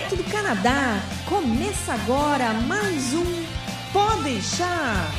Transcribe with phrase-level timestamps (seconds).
[0.00, 0.98] direto do Canadá.
[1.28, 3.44] Começa agora mais um
[3.92, 5.10] Pode deixar.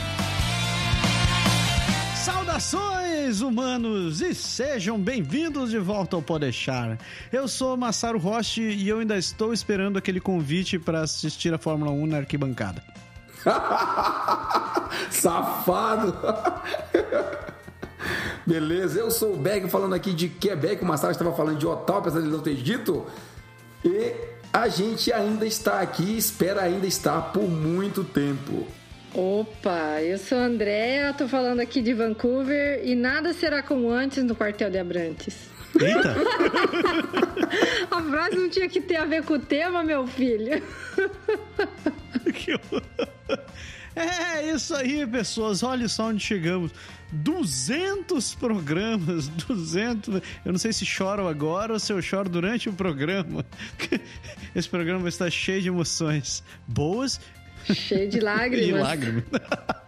[2.16, 6.98] Saudações, humanos, e sejam bem-vindos de volta ao Podeixar.
[7.32, 11.92] Eu sou Massaro Roche e eu ainda estou esperando aquele convite para assistir a Fórmula
[11.92, 12.82] 1 na arquibancada.
[15.12, 16.16] Safado!
[18.48, 22.00] Beleza, eu sou o Berg falando aqui de Quebec, o Massaro estava falando de Ottawa,
[22.00, 23.06] apesar de ele não ter dito.
[23.84, 28.68] E a gente ainda está aqui, espera ainda estar por muito tempo.
[29.14, 34.24] Opa, eu sou a Andrea, tô falando aqui de Vancouver e nada será como antes
[34.24, 35.50] no quartel de Abrantes.
[35.80, 36.16] Eita!
[37.92, 40.62] a frase não tinha que ter a ver com o tema, meu filho.
[43.96, 45.64] É isso aí, pessoas.
[45.64, 46.72] Olha só onde chegamos.
[47.12, 50.16] 200 programas, 200.
[50.46, 53.46] Eu não sei se choram agora ou se eu choro durante o programa.
[54.56, 57.20] Esse programa estar cheio de emoções boas.
[57.74, 58.68] Cheio de lágrimas.
[58.68, 59.24] e lágrimas.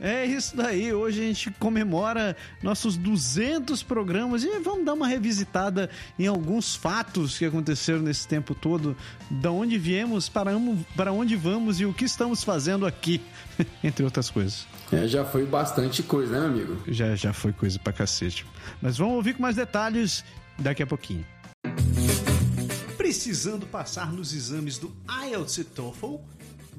[0.00, 0.92] É isso daí.
[0.92, 7.38] Hoje a gente comemora nossos 200 programas e vamos dar uma revisitada em alguns fatos
[7.38, 8.96] que aconteceram nesse tempo todo,
[9.30, 10.52] da onde viemos, para,
[10.96, 13.20] para onde vamos e o que estamos fazendo aqui,
[13.82, 14.66] entre outras coisas.
[14.92, 16.82] É, já foi bastante coisa, né, meu amigo?
[16.88, 18.44] Já, já foi coisa pra cacete.
[18.82, 20.24] Mas vamos ouvir com mais detalhes
[20.58, 21.24] daqui a pouquinho.
[22.96, 26.16] Precisando passar nos exames do IELTS e TOEFL?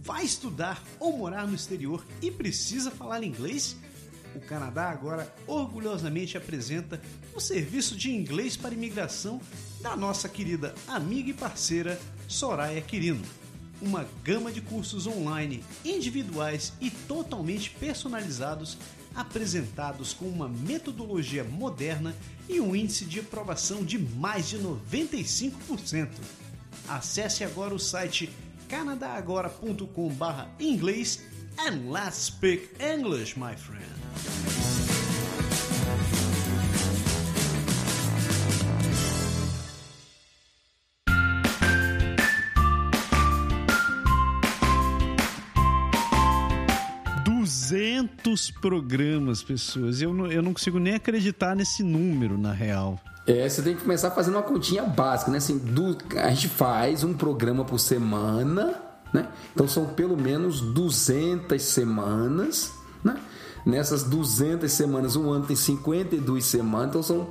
[0.03, 3.75] Vai estudar ou morar no exterior e precisa falar inglês?
[4.35, 7.01] O Canadá agora orgulhosamente apresenta
[7.35, 9.41] o serviço de inglês para imigração
[9.81, 13.21] da nossa querida amiga e parceira Soraya Quirino.
[13.81, 18.77] Uma gama de cursos online, individuais e totalmente personalizados,
[19.13, 22.15] apresentados com uma metodologia moderna
[22.47, 26.09] e um índice de aprovação de mais de 95%.
[26.87, 28.29] Acesse agora o site
[28.71, 31.19] canadagora.com barra inglês
[31.59, 34.70] and let's speak English, my friend.
[48.21, 50.01] Duzentos programas, pessoas.
[50.01, 52.99] Eu não, eu não consigo nem acreditar nesse número, na real.
[53.25, 55.37] É, você tem que começar fazendo uma continha básica, né?
[55.37, 58.75] Assim, do, a gente faz um programa por semana,
[59.11, 59.27] né?
[59.53, 62.71] Então são pelo menos 200 semanas,
[63.03, 63.17] né?
[63.65, 67.29] Nessas 200 semanas, um ano tem 52 semanas, então são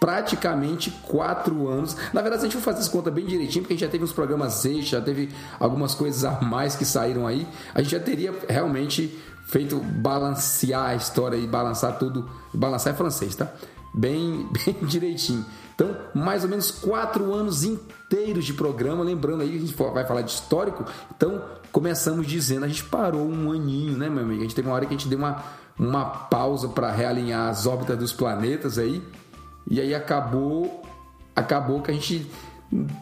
[0.00, 1.96] praticamente quatro anos.
[2.12, 4.02] Na verdade, a gente for fazer essa conta bem direitinho, porque a gente já teve
[4.02, 5.28] uns programas extras, já teve
[5.60, 9.16] algumas coisas a mais que saíram aí, a gente já teria realmente
[9.46, 12.28] feito balancear a história e balançar tudo.
[12.54, 13.48] Balançar é francês, tá?
[13.92, 15.44] bem, bem direitinho.
[15.74, 19.02] Então, mais ou menos quatro anos inteiros de programa.
[19.02, 20.84] Lembrando aí, a gente vai falar de histórico.
[21.14, 24.40] Então, começamos dizendo, a gente parou um aninho, né, meu amigo?
[24.40, 25.42] A gente teve uma hora que a gente deu uma,
[25.78, 29.02] uma pausa para realinhar as órbitas dos planetas aí.
[29.68, 30.82] E aí acabou,
[31.34, 32.30] acabou que a gente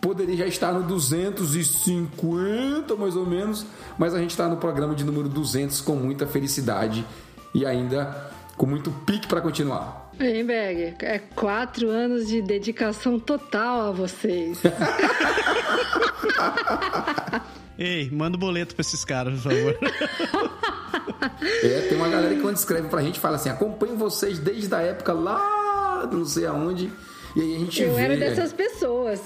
[0.00, 3.64] poderia já estar no 250 mais ou menos,
[3.98, 7.04] mas a gente está no programa de número 200 com muita felicidade
[7.54, 10.10] e ainda com muito pique para continuar.
[10.18, 14.58] Bem, Berg, é quatro anos de dedicação total a vocês.
[17.78, 19.78] Ei, manda o um boleto pra esses caras, por favor.
[21.64, 24.82] é, tem uma galera que quando escreve pra gente fala assim: acompanho vocês desde a
[24.82, 26.92] época lá, não sei aonde.
[27.34, 28.02] E aí a gente Eu vê.
[28.02, 29.20] era dessas pessoas.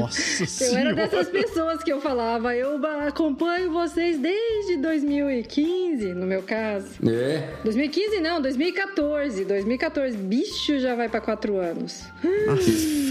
[0.00, 0.80] Nossa Eu senhora.
[0.80, 6.88] era dessas pessoas que eu falava, eu acompanho vocês desde 2015, no meu caso.
[7.08, 7.54] É.
[7.64, 9.44] 2015 não, 2014.
[9.44, 12.04] 2014, bicho já vai para quatro anos.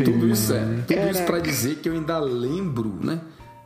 [0.04, 3.20] tudo isso é, tudo isso para dizer que eu ainda lembro, né?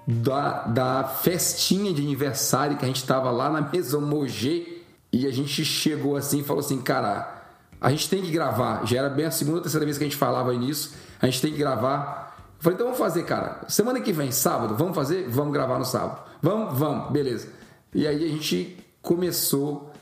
[0.08, 4.80] Da, da festinha de aniversário que a gente tava lá na mesa Mogê
[5.14, 7.44] e a gente chegou assim e falou assim, cara,
[7.80, 8.86] a gente tem que gravar.
[8.86, 10.96] Já era bem a segunda ou terceira vez que a gente falava nisso.
[11.22, 12.29] A gente tem que gravar
[12.60, 13.62] eu falei, então vamos fazer, cara.
[13.70, 15.30] Semana que vem, sábado, vamos fazer?
[15.30, 16.22] Vamos gravar no sábado.
[16.42, 16.78] Vamos?
[16.78, 17.48] Vamos, beleza.
[17.96, 19.94] E aí a gente começou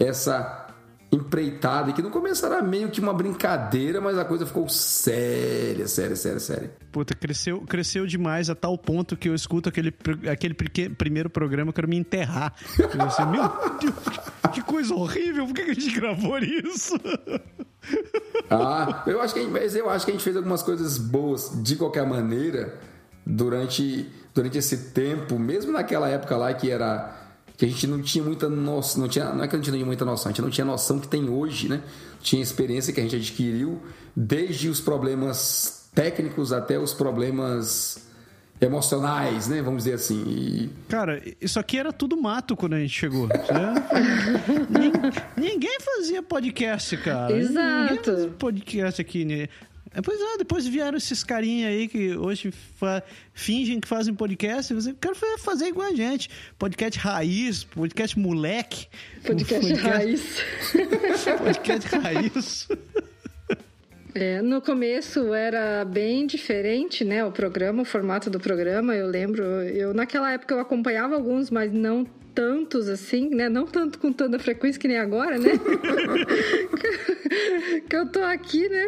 [0.00, 0.66] essa
[1.12, 6.16] empreitada, que no começo era meio que uma brincadeira, mas a coisa ficou séria, séria,
[6.16, 6.72] séria, séria.
[6.90, 9.94] Puta, cresceu, cresceu demais a tal ponto que eu escuto aquele,
[10.30, 10.54] aquele
[10.94, 12.54] primeiro programa, eu quero me enterrar.
[12.78, 13.42] Eu assim, meu
[13.78, 13.94] Deus,
[14.48, 16.94] que coisa horrível, por que a gente gravou isso?
[18.50, 21.50] Ah, eu acho que gente, mas eu acho que a gente fez algumas coisas boas
[21.62, 22.78] de qualquer maneira
[23.24, 27.22] durante, durante esse tempo, mesmo naquela época lá que era
[27.56, 29.78] que a gente não tinha muita noção, não tinha, não é que a gente não
[29.78, 31.82] tinha muita noção, a gente não tinha noção que tem hoje, né?
[32.20, 33.80] Tinha experiência que a gente adquiriu
[34.14, 38.05] desde os problemas técnicos até os problemas
[38.60, 39.62] emocionais, né?
[39.62, 40.22] Vamos dizer assim.
[40.26, 40.70] E...
[40.88, 43.28] Cara, isso aqui era tudo mato quando a gente chegou.
[45.36, 47.36] ninguém fazia podcast, cara.
[47.36, 47.90] Exato.
[47.90, 49.48] Ninguém fazia podcast aqui, né?
[49.96, 52.52] É, pois é, depois vieram esses carinha aí que hoje
[53.32, 54.74] fingem que fazem podcast.
[54.74, 56.28] Você quer fazer igual a gente.
[56.58, 58.88] Podcast raiz, podcast moleque.
[59.24, 59.88] Podcast, podcast...
[59.88, 60.42] raiz.
[61.38, 62.68] podcast raiz.
[64.18, 67.22] É, no começo era bem diferente, né?
[67.22, 68.96] O programa, o formato do programa.
[68.96, 73.48] Eu lembro, eu naquela época eu acompanhava alguns, mas não tantos assim, né?
[73.48, 75.52] Não tanto com tanta frequência que nem agora, né?
[77.88, 78.86] que eu tô aqui, né?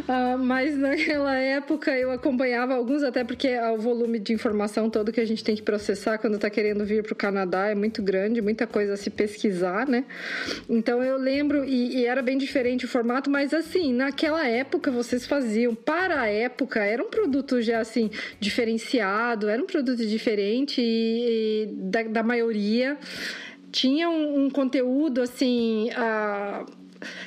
[0.00, 5.20] Uh, mas naquela época eu acompanhava alguns, até porque o volume de informação todo que
[5.20, 8.66] a gente tem que processar quando tá querendo vir pro Canadá é muito grande, muita
[8.66, 10.04] coisa a se pesquisar, né?
[10.68, 15.26] Então eu lembro, e, e era bem diferente o formato, mas assim, naquela época vocês
[15.26, 21.64] faziam, para a época, era um produto já assim, diferenciado, era um produto diferente e,
[21.64, 22.89] e da, da maioria
[23.70, 25.90] tinha um, um conteúdo assim.
[25.90, 26.80] Uh,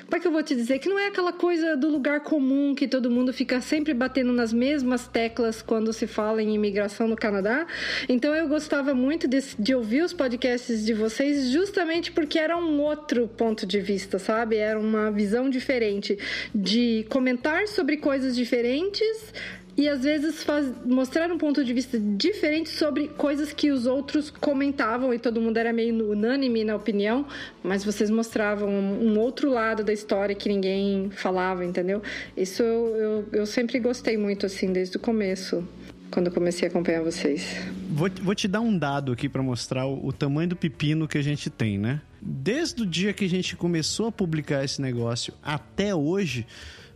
[0.05, 0.77] como é que eu vou te dizer?
[0.77, 4.53] Que não é aquela coisa do lugar comum que todo mundo fica sempre batendo nas
[4.53, 7.65] mesmas teclas quando se fala em imigração no Canadá.
[8.07, 12.79] Então eu gostava muito de, de ouvir os podcasts de vocês justamente porque era um
[12.81, 14.57] outro ponto de vista, sabe?
[14.57, 16.17] Era uma visão diferente
[16.53, 19.33] de comentar sobre coisas diferentes
[19.75, 24.29] e às vezes faz, mostrar um ponto de vista diferente sobre coisas que os outros
[24.29, 27.25] comentavam e todo mundo era meio unânime na opinião,
[27.63, 32.01] mas vocês mostravam um, outro lado da história que ninguém falava, entendeu?
[32.37, 35.67] Isso eu, eu, eu sempre gostei muito, assim, desde o começo
[36.11, 37.57] quando eu comecei a acompanhar vocês.
[37.89, 41.17] Vou, vou te dar um dado aqui para mostrar o, o, tamanho do pepino que
[41.17, 42.01] a gente tem, né?
[42.21, 46.45] Desde o dia que a gente começou a publicar esse negócio até hoje,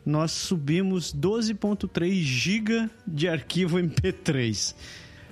[0.07, 4.74] nós subimos 12.3 GB de arquivo MP3.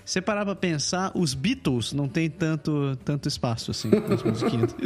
[0.03, 4.75] Você parar pra pensar, os Beatles não tem tanto, tanto espaço assim nas musiquinhas.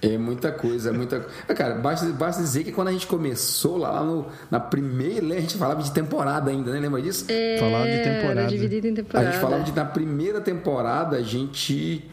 [0.00, 3.90] É muita coisa, é muita Cara, basta, basta dizer que quando a gente começou lá,
[3.90, 6.78] lá no, na primeira, a gente falava de temporada ainda, né?
[6.78, 7.24] Lembra disso?
[7.28, 8.46] É, falava de temporada.
[8.46, 9.28] dividido em temporada.
[9.28, 12.08] A gente falava de na primeira temporada, a gente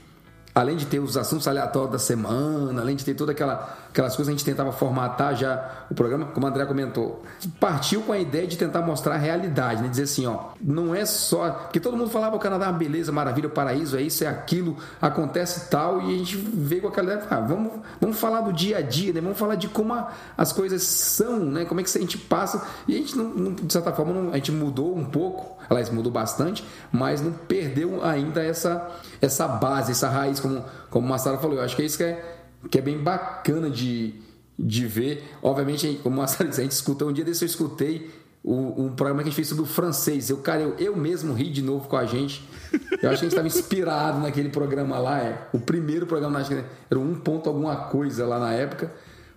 [0.56, 4.27] além de ter os assuntos aleatórios da semana, além de ter toda aquela aquelas coisas,
[4.27, 7.24] a gente tentava formatar já o programa, como o André comentou.
[7.62, 9.88] Partiu com a ideia de tentar mostrar a realidade, né?
[9.88, 11.50] Dizer assim, ó, não é só.
[11.50, 14.75] Porque todo mundo falava o Canadá é uma beleza, maravilha, paraíso, é isso, é aquilo,
[15.01, 17.71] acontece tal, e a gente veio com aquela ideia, ah, vamos,
[18.01, 19.21] vamos falar do dia a dia, né?
[19.21, 21.63] Vamos falar de como a, as coisas são, né?
[21.63, 22.68] Como é que a gente passa.
[22.86, 25.89] E a gente, não, não, de certa forma, não, a gente mudou um pouco, aliás,
[25.89, 28.91] mudou bastante, mas não perdeu ainda essa,
[29.21, 31.56] essa base, essa raiz, como, como o Massaro falou.
[31.56, 32.35] Eu acho que é isso que é
[32.69, 34.15] que é bem bacana de,
[34.57, 35.23] de ver.
[35.41, 38.09] Obviamente, como disse, a gente escutou, um dia desse eu escutei
[38.44, 40.29] um, programa que a gente fez sobre o francês.
[40.29, 42.47] Eu, cara, eu, eu mesmo ri de novo com a gente.
[42.71, 45.19] Eu acho que a gente estava inspirado naquele programa lá.
[45.19, 48.91] É, o primeiro programa, acho que era um ponto alguma coisa lá na época.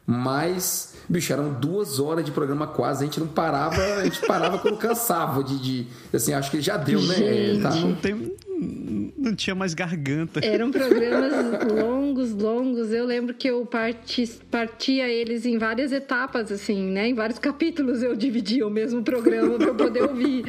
[0.07, 3.03] Mas, bicho, eram duas horas de programa quase.
[3.03, 5.59] A gente não parava, a gente parava quando cansava de.
[5.59, 7.61] de assim, acho que já deu, né?
[7.63, 8.35] Tá, não tem
[9.17, 10.45] não tinha mais garganta.
[10.45, 11.33] Eram programas
[11.71, 12.93] longos, longos.
[12.93, 17.09] Eu lembro que eu parti, partia eles em várias etapas, assim, né?
[17.09, 20.45] Em vários capítulos eu dividia o mesmo programa para eu poder ouvir.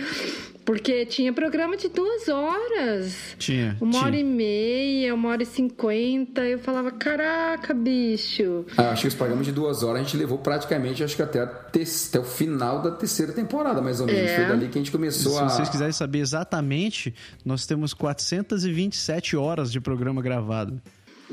[0.65, 3.15] Porque tinha programa de duas horas.
[3.39, 3.75] Tinha.
[3.81, 4.03] Uma tinha.
[4.05, 6.41] hora e meia, uma hora e cinquenta.
[6.41, 8.65] Eu falava, caraca, bicho.
[8.77, 11.43] Ah, acho que os programas de duas horas a gente levou praticamente, acho que até,
[11.43, 11.81] te...
[11.81, 14.29] até o final da terceira temporada, mais ou menos.
[14.29, 14.35] É.
[14.35, 15.49] Foi dali que a gente começou Se a.
[15.49, 20.81] Se vocês quiserem saber exatamente, nós temos 427 horas de programa gravado.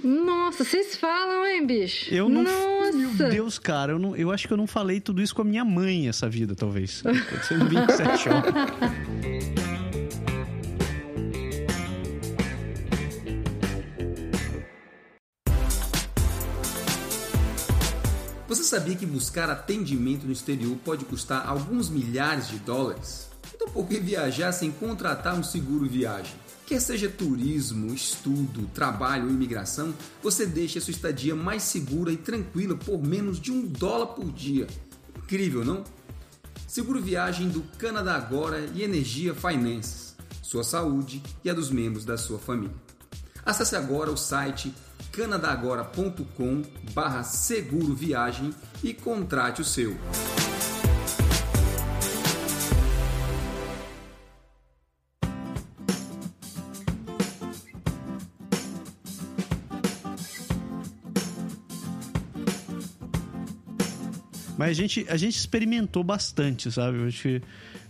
[0.03, 2.13] Nossa, vocês falam, hein, bicho?
[2.13, 2.43] Eu não.
[2.43, 2.93] Nossa.
[2.93, 5.45] Meu Deus, cara, eu, não, eu acho que eu não falei tudo isso com a
[5.45, 7.03] minha mãe essa vida, talvez.
[7.03, 8.55] 427 horas.
[18.49, 23.31] Você sabia que buscar atendimento no exterior pode custar alguns milhares de dólares?
[23.55, 26.35] Então por que viajar sem contratar um seguro viagem?
[26.67, 32.17] Quer seja turismo, estudo, trabalho ou imigração, você deixa a sua estadia mais segura e
[32.17, 34.67] tranquila por menos de um dólar por dia.
[35.17, 35.85] Incrível, não?
[36.67, 42.19] Seguro viagem do Canadá Agora e Energia Finance, sua saúde e a dos membros da
[42.19, 42.75] sua família.
[43.45, 44.75] Acesse agora o site
[45.13, 49.97] canadagora.com barra seguro viagem e contrate o seu.
[64.57, 67.03] Mas a gente, a gente experimentou bastante, sabe?
[67.03, 67.43] A gente,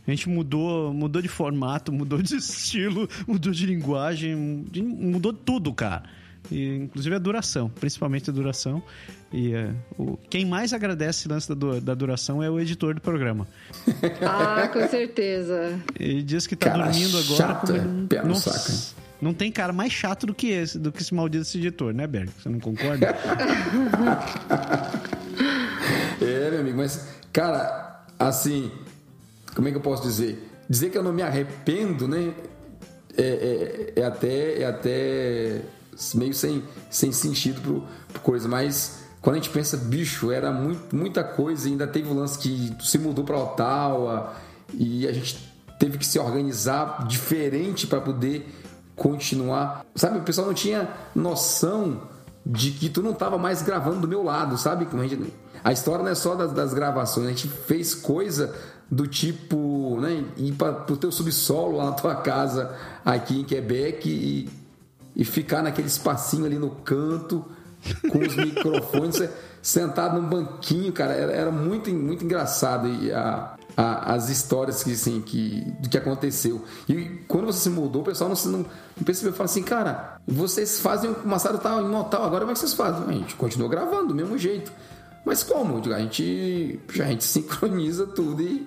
[0.07, 6.03] A gente mudou, mudou de formato, mudou de estilo, mudou de linguagem, mudou tudo, cara.
[6.51, 8.83] E, inclusive a duração, principalmente a duração.
[9.33, 13.01] E uh, o, quem mais agradece o lance da, da, duração é o editor do
[13.01, 13.47] programa.
[14.23, 15.81] Ah, com certeza.
[15.99, 17.37] Ele diz que tá cara dormindo agora.
[17.37, 18.73] Chato, não, é, não, saca.
[19.21, 22.07] não tem cara mais chato do que esse, do que esse maldito esse editor, né,
[22.07, 22.31] Berg?
[22.39, 23.15] Você não concorda?
[26.87, 28.71] mas, cara, assim,
[29.55, 30.53] como é que eu posso dizer?
[30.71, 32.33] Dizer que eu não me arrependo, né?
[33.17, 35.63] É, é, é até, é até
[36.15, 40.95] meio sem, sem sentido pro, pro coisa, mas quando a gente pensa, bicho, era muito,
[40.95, 44.35] muita coisa, ainda teve o lance que se mudou para Ottawa
[44.75, 48.47] e a gente teve que se organizar diferente para poder
[48.95, 49.85] continuar.
[49.95, 52.03] Sabe, o pessoal não tinha noção
[52.45, 54.87] de que tu não estava mais gravando do meu lado, sabe?
[54.87, 55.33] A, gente,
[55.67, 58.55] a história não é só das, das, gravações, a gente fez coisa
[58.91, 62.73] do tipo, né, ir para o teu subsolo lá na tua casa
[63.05, 64.49] aqui em Quebec e
[65.17, 67.43] e ficar naquele espacinho ali no canto
[68.13, 69.27] com os microfones,
[69.63, 74.93] sentado num banquinho, cara, era, era muito, muito engraçado e a, a, as histórias que,
[74.93, 76.63] assim, que, do que aconteceu.
[76.87, 80.81] E quando você se mudou, o pessoal não, não, não percebeu, falou assim, cara, vocês
[80.81, 83.09] fazem o Massaro tal em Natal, agora como é que vocês fazem?
[83.09, 84.71] A gente continua gravando do mesmo jeito.
[85.27, 85.83] Mas como?
[85.93, 88.67] A gente, a gente sincroniza tudo e,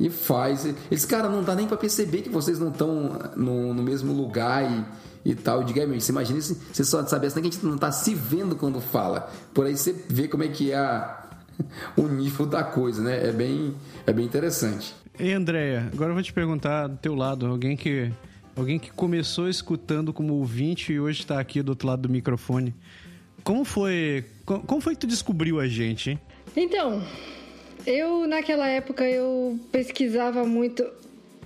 [0.00, 0.66] e faz.
[0.90, 4.64] Eles, cara, não dá nem para perceber que vocês não estão no, no mesmo lugar
[4.64, 5.64] e e tal.
[5.64, 8.14] Digo, é, você imagina se você só saber assim que a gente não está se
[8.14, 9.32] vendo quando fala.
[9.52, 11.30] Por aí você vê como é que é a,
[11.96, 13.26] o nível da coisa, né?
[13.26, 13.74] É bem,
[14.06, 14.94] é bem interessante.
[15.18, 18.10] E Andréia, agora eu vou te perguntar do teu lado, alguém que
[18.56, 22.74] alguém que começou escutando como ouvinte e hoje está aqui do outro lado do microfone.
[23.44, 26.18] Como foi, como foi que tu descobriu a gente?
[26.56, 27.04] Então,
[27.86, 30.82] eu naquela época eu pesquisava muito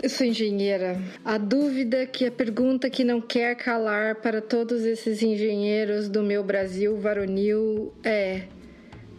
[0.01, 1.01] eu sou engenheira.
[1.25, 6.45] A dúvida que a pergunta que não quer calar para todos esses engenheiros do meu
[6.45, 8.43] Brasil varonil é: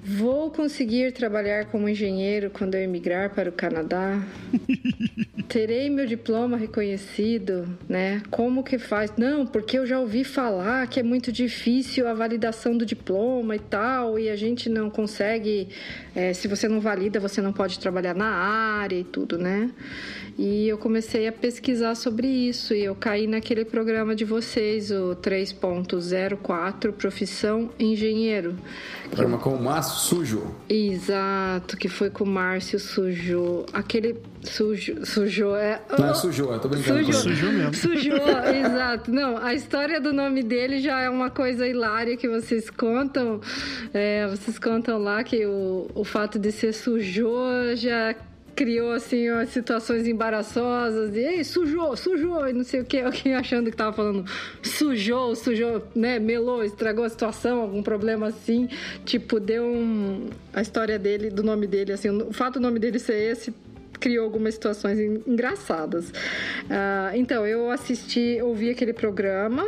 [0.01, 4.23] Vou conseguir trabalhar como engenheiro quando eu emigrar para o Canadá?
[5.49, 8.21] Terei meu diploma reconhecido, né?
[8.29, 9.11] Como que faz?
[9.17, 13.59] Não, porque eu já ouvi falar que é muito difícil a validação do diploma e
[13.59, 15.67] tal, e a gente não consegue.
[16.15, 19.69] É, se você não valida, você não pode trabalhar na área e tudo, né?
[20.39, 25.13] E eu comecei a pesquisar sobre isso e eu caí naquele programa de vocês, o
[25.21, 28.55] 3.04 Profissão Engenheiro.
[29.11, 30.55] Programa com o Márcio Sujo.
[30.69, 33.65] Exato, que foi com o Márcio Sujo.
[33.73, 35.81] Aquele sujo, sujou é.
[35.97, 37.03] Não é sujou, eu tô brincando.
[37.03, 37.73] Sujou, sujou mesmo.
[37.73, 38.15] Sujou,
[38.65, 39.11] exato.
[39.11, 43.41] Não, a história do nome dele já é uma coisa hilária que vocês contam.
[43.93, 48.15] É, vocês contam lá que o, o fato de ser sujou já
[48.59, 53.33] criou assim umas situações embaraçosas e Ei, sujou, sujou e não sei o que, alguém
[53.33, 54.25] achando que tava falando
[54.61, 58.67] sujou, sujou, né, melou, estragou a situação, algum problema assim,
[59.05, 62.99] tipo, deu um a história dele, do nome dele assim, o fato do nome dele
[62.99, 63.53] ser esse
[63.99, 66.09] criou algumas situações engraçadas.
[66.09, 69.65] Uh, então, eu assisti, ouvi aquele programa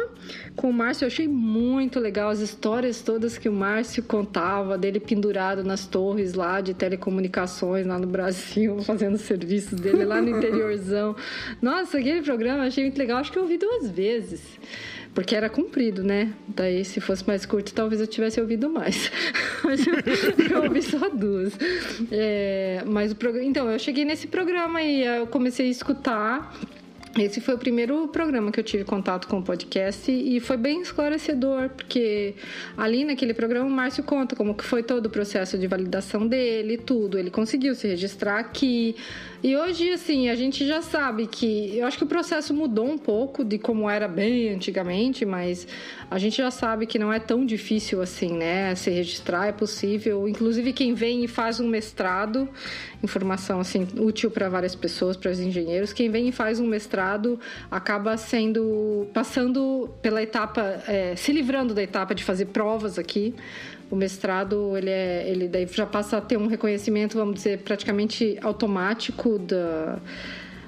[0.56, 5.00] com o Márcio, eu achei muito legal as histórias todas que o Márcio contava, dele
[5.00, 11.16] pendurado nas torres lá de telecomunicações lá no Brasil, fazendo serviços dele lá no interiorzão.
[11.62, 14.42] Nossa, aquele programa eu achei muito legal, acho que eu ouvi duas vezes
[15.14, 16.34] porque era comprido, né?
[16.48, 19.12] Daí, se fosse mais curto, talvez eu tivesse ouvido mais.
[19.64, 19.94] mas eu,
[20.50, 21.54] eu ouvi só duas.
[22.12, 23.46] É, mas o programa.
[23.46, 26.54] Então, eu cheguei nesse programa e eu comecei a escutar.
[27.18, 30.82] Esse foi o primeiro programa que eu tive contato com o podcast e foi bem
[30.82, 32.36] esclarecedor, porque
[32.78, 36.78] ali naquele programa o Márcio conta como que foi todo o processo de validação dele,
[36.78, 37.20] tudo.
[37.20, 38.96] Ele conseguiu se registrar aqui,
[39.44, 41.76] e hoje, assim, a gente já sabe que.
[41.76, 45.68] Eu acho que o processo mudou um pouco de como era bem antigamente, mas
[46.12, 48.76] a gente já sabe que não é tão difícil assim, né?
[48.76, 50.30] Se registrar é possível.
[50.30, 52.48] Inclusive, quem vem e faz um mestrado,
[53.02, 57.01] informação assim, útil para várias pessoas, para os engenheiros, quem vem e faz um mestrado
[57.70, 59.08] acaba sendo.
[59.14, 60.62] passando pela etapa.
[60.88, 63.34] É, se livrando da etapa de fazer provas aqui
[63.90, 68.38] o mestrado ele é ele daí já passa a ter um reconhecimento vamos dizer praticamente
[68.42, 70.00] automático da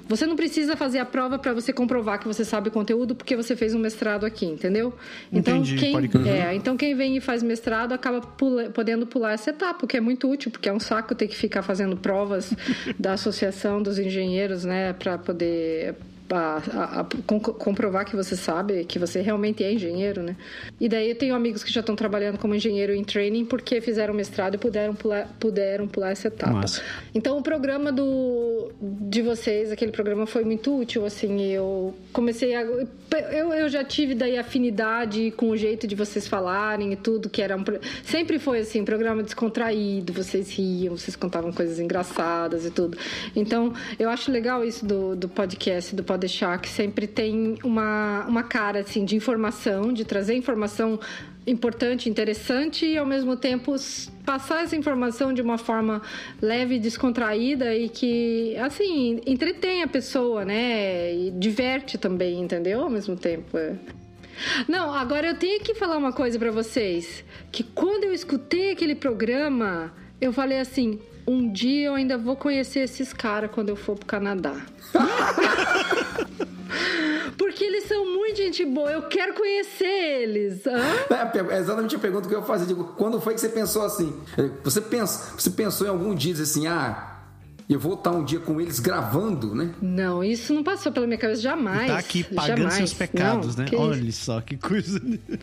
[0.06, 3.34] você não precisa fazer a prova para você comprovar que você sabe o conteúdo porque
[3.34, 4.92] você fez um mestrado aqui, entendeu?
[5.32, 5.94] Então Entendi, quem
[6.28, 9.96] é, então quem vem e faz mestrado acaba pula, podendo pular essa etapa, o que
[9.96, 12.52] é muito útil, porque é um saco ter que ficar fazendo provas
[12.98, 15.94] da associação dos engenheiros, né, para poder
[16.30, 20.36] a, a, a, comprovar que você sabe, que você realmente é engenheiro, né?
[20.80, 24.14] E daí eu tenho amigos que já estão trabalhando como engenheiro em training porque fizeram
[24.14, 26.52] mestrado e puderam pular, puderam pular essa etapa.
[26.52, 26.82] Nossa.
[27.14, 32.62] Então o programa do, de vocês, aquele programa foi muito útil, assim, eu comecei a...
[32.62, 37.40] Eu, eu já tive daí afinidade com o jeito de vocês falarem e tudo, que
[37.40, 37.62] era um,
[38.02, 42.98] sempre foi assim, um programa descontraído, vocês riam, vocês contavam coisas engraçadas e tudo.
[43.36, 48.24] Então, eu acho legal isso do, do podcast, do podcast deixar que sempre tem uma,
[48.26, 50.98] uma cara assim de informação, de trazer informação
[51.46, 53.74] importante, interessante e ao mesmo tempo
[54.24, 56.00] passar essa informação de uma forma
[56.40, 61.14] leve, descontraída e que assim entretém a pessoa, né?
[61.14, 62.82] E diverte também, entendeu?
[62.82, 63.58] Ao mesmo tempo.
[63.58, 63.74] É.
[64.66, 68.94] Não, agora eu tenho que falar uma coisa para vocês, que quando eu escutei aquele
[68.94, 73.96] programa, eu falei assim, um dia eu ainda vou conhecer esses caras quando eu for
[73.96, 74.54] pro Canadá.
[77.36, 80.66] Porque eles são muito gente boa, eu quero conhecer eles.
[80.66, 82.66] É, é exatamente a pergunta que eu fazia.
[82.66, 84.12] Digo, quando foi que você pensou assim?
[84.62, 87.13] Você, pensa, você pensou em algum dia assim, ah,
[87.68, 89.74] eu vou estar um dia com eles gravando, né?
[89.80, 91.88] Não, isso não passou pela minha cabeça jamais.
[91.88, 92.74] Tá aqui pagando jamais.
[92.74, 93.70] seus pecados, não, né?
[93.74, 95.00] Olha só que coisa.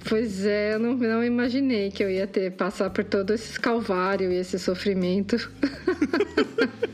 [0.08, 4.32] Pois é, eu não, não imaginei que eu ia ter passar por todo esse calvário
[4.32, 5.38] e esse sofrimento.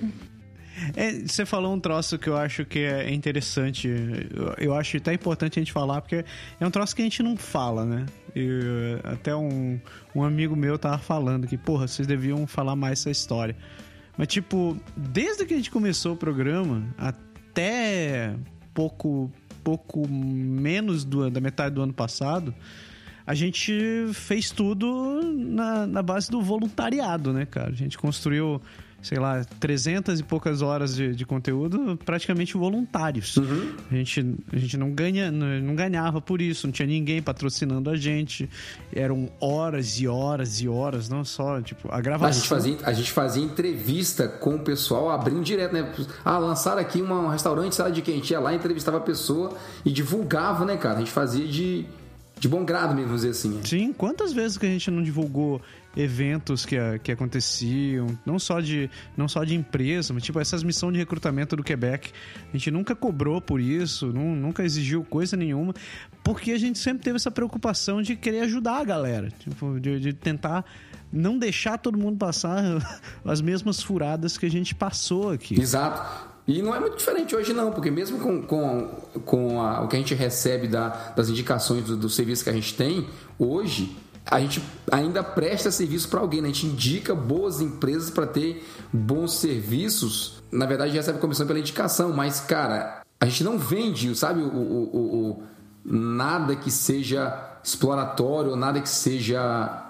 [0.95, 3.87] É, você falou um troço que eu acho que é interessante.
[3.87, 6.25] Eu, eu acho até importante a gente falar, porque
[6.59, 8.05] é um troço que a gente não fala, né?
[8.35, 9.79] E, até um,
[10.15, 13.55] um amigo meu tava falando que, porra, vocês deviam falar mais essa história.
[14.17, 18.35] Mas, tipo, desde que a gente começou o programa até
[18.73, 19.31] pouco,
[19.63, 22.53] pouco menos do, da metade do ano passado,
[23.25, 27.69] a gente fez tudo na, na base do voluntariado, né, cara?
[27.69, 28.61] A gente construiu
[29.01, 33.37] sei lá, 300 e poucas horas de, de conteúdo praticamente voluntários.
[33.37, 33.75] Uhum.
[33.91, 37.95] A, gente, a gente não, ganha, não ganhava por isso, não tinha ninguém patrocinando a
[37.95, 38.49] gente.
[38.93, 42.29] Eram horas e horas e horas, não só, tipo, a gravação.
[42.29, 45.89] A gente fazia, a gente fazia entrevista com o pessoal, abrindo direto, né?
[46.25, 48.15] Ah, lançaram aqui uma, um restaurante, sabe de quem?
[48.15, 50.95] A gente ia lá, entrevistava a pessoa e divulgava, né, cara?
[50.95, 51.85] A gente fazia de
[52.39, 53.49] de bom grado mesmo, vamos dizer assim.
[53.49, 53.61] Né?
[53.63, 55.61] Sim, quantas vezes que a gente não divulgou
[55.95, 60.93] eventos que, que aconteciam, não só de não só de empresa, mas tipo essas missões
[60.93, 62.11] de recrutamento do Quebec.
[62.53, 65.73] A gente nunca cobrou por isso, não, nunca exigiu coisa nenhuma,
[66.23, 70.13] porque a gente sempre teve essa preocupação de querer ajudar a galera, tipo, de, de
[70.13, 70.63] tentar
[71.11, 72.61] não deixar todo mundo passar
[73.25, 75.59] as mesmas furadas que a gente passou aqui.
[75.59, 76.36] Exato.
[76.47, 78.87] E não é muito diferente hoje, não, porque mesmo com, com,
[79.25, 82.53] com a, o que a gente recebe da, das indicações do, do serviço que a
[82.53, 83.05] gente tem,
[83.37, 86.49] hoje a gente ainda presta serviço para alguém, né?
[86.49, 90.41] a gente indica boas empresas para ter bons serviços.
[90.51, 95.31] Na verdade, recebe comissão pela indicação, mas, cara, a gente não vende, sabe, o, o,
[95.31, 95.43] o
[95.83, 99.86] nada que seja exploratório, nada que seja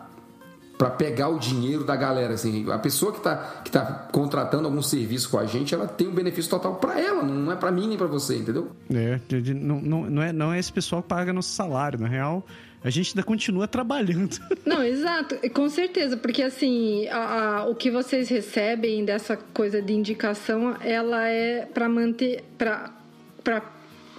[0.78, 2.36] para pegar o dinheiro da galera.
[2.36, 6.08] Assim, a pessoa que está que tá contratando algum serviço com a gente, ela tem
[6.08, 8.72] um benefício total para ela, não é para mim nem para você, entendeu?
[8.94, 9.20] É,
[9.54, 12.46] não, não, não, é, não é esse pessoal que paga nosso salário, na real
[12.84, 14.40] a gente ainda continua trabalhando.
[14.66, 19.94] Não, exato, com certeza, porque assim, a, a, o que vocês recebem dessa coisa de
[19.94, 23.62] indicação, ela é para manter, para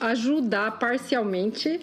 [0.01, 1.81] ajudar parcialmente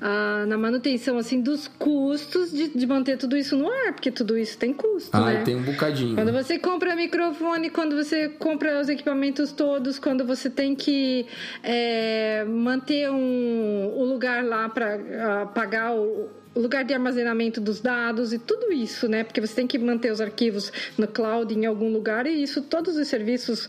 [0.00, 4.36] ah, na manutenção assim dos custos de, de, manter tudo isso no ar, porque tudo
[4.36, 5.10] isso tem custo.
[5.12, 5.42] Ah, né?
[5.42, 6.14] tem um bocadinho.
[6.14, 11.26] Quando você compra microfone, quando você compra os equipamentos todos, quando você tem que
[11.62, 17.80] é, manter um, o lugar lá para uh, ah, pagar o lugar de armazenamento dos
[17.80, 19.24] dados e tudo isso, né?
[19.24, 22.96] Porque você tem que manter os arquivos no cloud em algum lugar e isso, todos
[22.96, 23.68] os serviços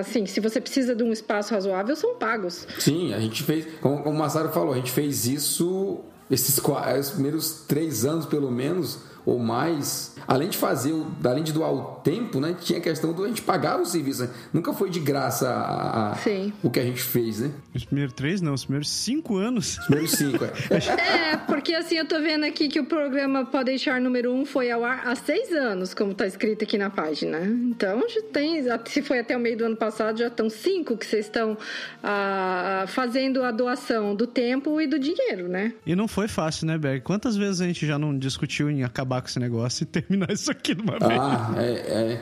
[0.00, 2.66] assim, se você precisa de um espaço razoável, são pagos.
[2.78, 7.64] Sim, a gente fez, como, o Massaro falou, a gente fez isso esses os primeiros
[7.68, 12.56] três anos, pelo menos, ou mais, além de fazer, além de doar o tempo, né?
[12.58, 14.22] Tinha a questão do a gente pagar o serviço.
[14.22, 14.30] Né?
[14.52, 16.16] Nunca foi de graça a, a,
[16.62, 17.50] o que a gente fez, né?
[17.74, 19.78] Os primeiros três, não, os primeiros cinco anos.
[19.78, 20.52] Os primeiros cinco, é.
[21.32, 24.70] é, porque assim, eu tô vendo aqui que o programa Pode Deixar número um foi
[24.70, 27.40] ao ar há seis anos, como tá escrito aqui na página.
[27.40, 31.04] Então, já tem, se foi até o meio do ano passado, já estão cinco que
[31.04, 31.58] vocês estão
[32.02, 35.74] ah, fazendo a doação do tempo e do dinheiro, né?
[35.84, 37.02] E não foi fácil, né, Berg?
[37.02, 40.30] Quantas vezes a gente já não discutiu em acabar acabar com esse negócio e terminar
[40.30, 41.20] isso aqui de uma vez.
[41.20, 42.20] Ah, é,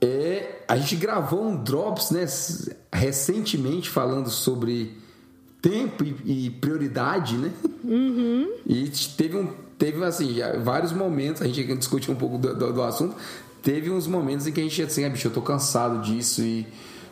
[0.00, 0.64] é, é.
[0.68, 2.26] A gente gravou um Drops, né,
[2.92, 4.96] recentemente falando sobre
[5.62, 7.52] tempo e, e prioridade, né?
[7.84, 8.56] Uhum.
[8.66, 9.66] E teve um.
[9.78, 13.14] Teve, assim, vários momentos, a gente discutiu um pouco do, do, do assunto,
[13.62, 16.66] teve uns momentos em que a gente assim, ah, bicho, eu tô cansado disso e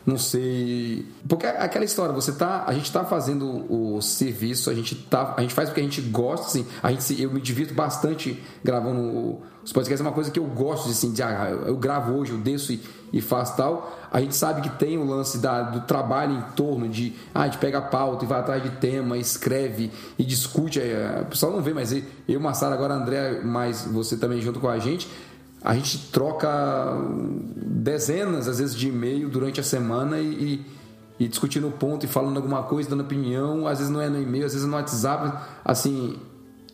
[0.06, 1.06] não sei.
[1.26, 2.64] Porque aquela história, você tá.
[2.66, 5.34] A gente tá fazendo o serviço, a gente tá.
[5.36, 6.66] A gente faz porque a gente gosta, assim.
[6.82, 10.90] A gente, eu me divirto bastante gravando os podcasts, é uma coisa que eu gosto
[10.90, 12.82] assim, de ah, eu gravo hoje, eu desço e,
[13.14, 13.98] e faço tal.
[14.12, 17.14] A gente sabe que tem o lance da, do trabalho em torno de.
[17.34, 20.80] Ah, a gente pega a pauta e vai atrás de tema, escreve e discute.
[20.80, 21.96] É, o pessoal não vê, mas
[22.28, 25.08] eu, Massara, agora André, mais você também junto com a gente
[25.64, 26.92] a gente troca
[27.56, 30.66] dezenas, às vezes, de e-mail durante a semana e,
[31.18, 33.66] e, e, discutindo o ponto e falando alguma coisa, dando opinião.
[33.66, 35.38] Às vezes não é no e-mail, às vezes no WhatsApp.
[35.64, 36.18] Assim,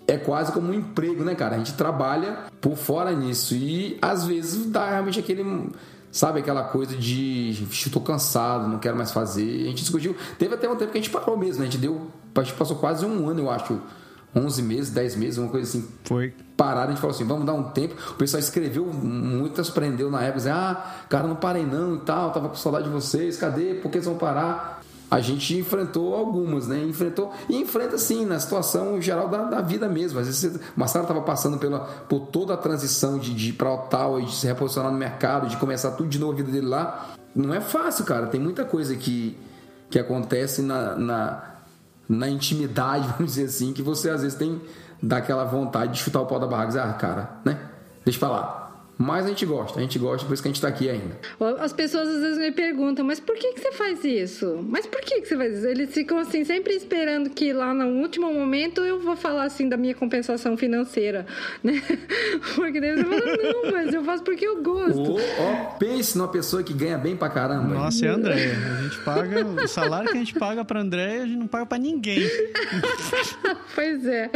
[0.08, 1.54] é quase como um emprego, né, cara?
[1.54, 5.70] A gente trabalha por fora nisso e às vezes dá realmente aquele.
[6.10, 9.62] Sabe aquela coisa de estou cansado, não quero mais fazer.
[9.62, 10.16] A gente discutiu.
[10.36, 11.68] Teve até um tempo que a gente parou mesmo, né?
[11.68, 12.08] A gente deu.
[12.34, 13.80] A gente passou quase um ano, eu acho
[14.34, 15.88] 11 meses, 10 meses, uma coisa assim.
[16.04, 16.32] Foi.
[16.56, 17.94] Parado, a gente falou assim, vamos dar um tempo.
[18.10, 22.30] O pessoal escreveu, muitas prendeu na época, dizendo, ah, cara, não parei não e tal,
[22.30, 23.74] tava com saudade de vocês, cadê?
[23.74, 24.80] Por que eles vão parar?
[25.10, 26.78] A gente enfrentou algumas, né?
[26.84, 30.20] Enfrentou e enfrenta sim na situação geral da, da vida mesmo.
[30.20, 33.74] Às vezes o Marcelo estava passando pela, por toda a transição de, de ir para
[33.74, 36.68] Ottawa e de se reposicionar no mercado, de começar tudo de novo a vida dele
[36.68, 37.08] lá.
[37.34, 38.28] Não é fácil, cara.
[38.28, 39.36] Tem muita coisa que,
[39.90, 41.49] que acontece na, na
[42.10, 44.60] na intimidade, vamos dizer assim, que você às vezes tem
[45.00, 47.58] daquela vontade de chutar o pau da barraca e dizer, ah, cara, né?
[48.04, 48.59] Deixa pra lá.
[49.00, 51.16] Mas a gente gosta, a gente gosta, por isso que a gente está aqui ainda.
[51.58, 54.62] As pessoas às vezes me perguntam, mas por que, que você faz isso?
[54.68, 55.66] Mas por que, que você faz isso?
[55.66, 59.78] Eles ficam assim, sempre esperando que lá no último momento eu vou falar assim da
[59.78, 61.24] minha compensação financeira,
[61.64, 61.82] né?
[62.54, 65.12] Porque daí você fala, não, mas eu faço porque eu gosto.
[65.12, 67.74] Ó, oh, pense numa pessoa que ganha bem pra caramba.
[67.74, 68.52] Nossa, é André.
[68.52, 71.64] A gente paga, o salário que a gente paga pra André, a gente não paga
[71.64, 72.20] pra ninguém.
[73.74, 74.30] pois é,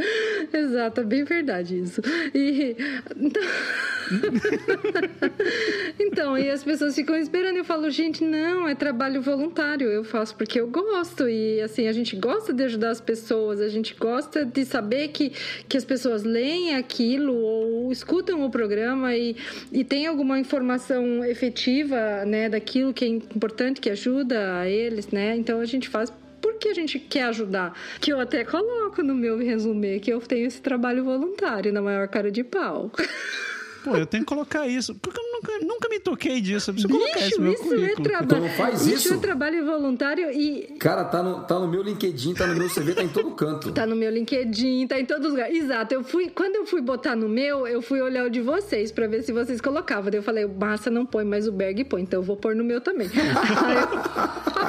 [0.50, 2.00] exato, é bem verdade isso.
[2.34, 2.74] E.
[3.14, 3.42] Então...
[5.98, 7.56] então, e as pessoas ficam esperando.
[7.56, 9.88] Eu falo, gente, não, é trabalho voluntário.
[9.88, 11.28] Eu faço porque eu gosto.
[11.28, 15.32] E assim, a gente gosta de ajudar as pessoas, a gente gosta de saber que,
[15.68, 19.36] que as pessoas leem aquilo ou escutam o programa e,
[19.72, 25.36] e tem alguma informação efetiva, né, daquilo que é importante, que ajuda eles, né?
[25.36, 27.72] Então a gente faz porque a gente quer ajudar.
[28.00, 32.06] Que eu até coloco no meu resumê que eu tenho esse trabalho voluntário na maior
[32.08, 32.92] cara de pau.
[33.84, 34.94] Pô, eu tenho que colocar isso.
[34.94, 36.70] Porque eu nunca, nunca me toquei disso.
[36.70, 38.06] Eu preciso Bicho, colocar isso no meu isso é currículo.
[38.06, 38.46] É trabalho.
[38.46, 38.94] Então faz isso.
[38.94, 40.74] Isso é trabalho voluntário e...
[40.78, 43.72] Cara, tá no, tá no meu LinkedIn, tá no meu CV, tá em todo canto.
[43.72, 45.54] Tá no meu LinkedIn, tá em todos os lugares.
[45.54, 45.94] Exato.
[45.94, 46.30] Eu fui...
[46.30, 49.32] Quando eu fui botar no meu, eu fui olhar o de vocês pra ver se
[49.32, 50.10] vocês colocavam.
[50.10, 52.02] Daí eu falei, Massa não põe, mas o Berg põe.
[52.02, 53.08] Então eu vou pôr no meu também.
[53.14, 53.76] Aí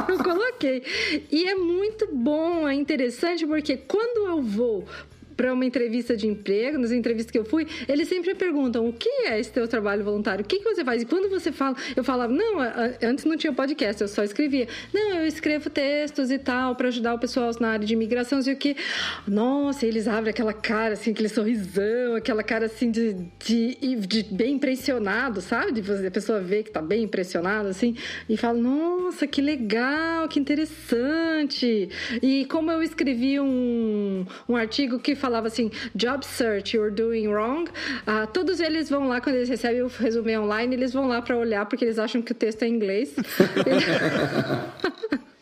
[0.10, 0.84] eu, eu coloquei.
[1.32, 4.86] E é muito bom, é interessante, porque quando eu vou
[5.36, 9.10] para uma entrevista de emprego, nas entrevistas que eu fui, eles sempre perguntam o que
[9.28, 11.02] é esse teu trabalho voluntário, o que, que você faz?
[11.02, 12.60] E quando você fala, eu falava, não,
[13.04, 14.68] antes não tinha podcast, eu só escrevia.
[14.94, 18.54] Não, eu escrevo textos e tal para ajudar o pessoal na área de imigração, sei
[18.54, 18.76] o que.
[19.28, 23.76] Nossa, eles abrem aquela cara, assim, aquele sorrisão, aquela cara assim de, de,
[24.08, 25.82] de bem impressionado, sabe?
[25.82, 27.96] De a pessoa ver que tá bem impressionada, assim,
[28.28, 31.90] e fala, nossa, que legal, que interessante.
[32.22, 37.68] E como eu escrevi um, um artigo que falava assim, job search, you're doing wrong.
[38.08, 41.36] Uh, todos eles vão lá, quando eles recebem o resumo online, eles vão lá para
[41.36, 43.16] olhar, porque eles acham que o texto é em inglês.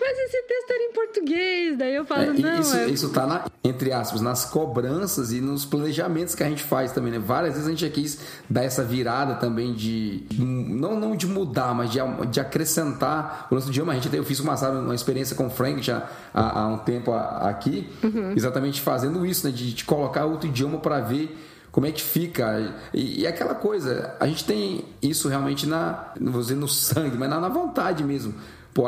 [0.00, 2.60] Mas esse texto era em português, daí eu falo, é, não.
[2.60, 2.86] Isso, é...
[2.88, 7.12] isso tá, na, entre aspas, nas cobranças e nos planejamentos que a gente faz também,
[7.12, 7.18] né?
[7.18, 10.24] Várias vezes a gente já quis dar essa virada também de.
[10.38, 11.98] Não, não de mudar, mas de,
[12.30, 13.92] de acrescentar o nosso idioma.
[13.92, 16.78] A gente, eu fiz uma, sabe, uma experiência com o Frank já há, há um
[16.78, 18.32] tempo aqui, uhum.
[18.32, 19.52] exatamente fazendo isso, né?
[19.52, 21.36] De, de colocar outro idioma para ver
[21.70, 22.74] como é que fica.
[22.92, 27.16] E, e, aquela coisa, a gente tem isso realmente na, não vou dizer no sangue,
[27.16, 28.34] mas na, na vontade mesmo.
[28.72, 28.84] Pô,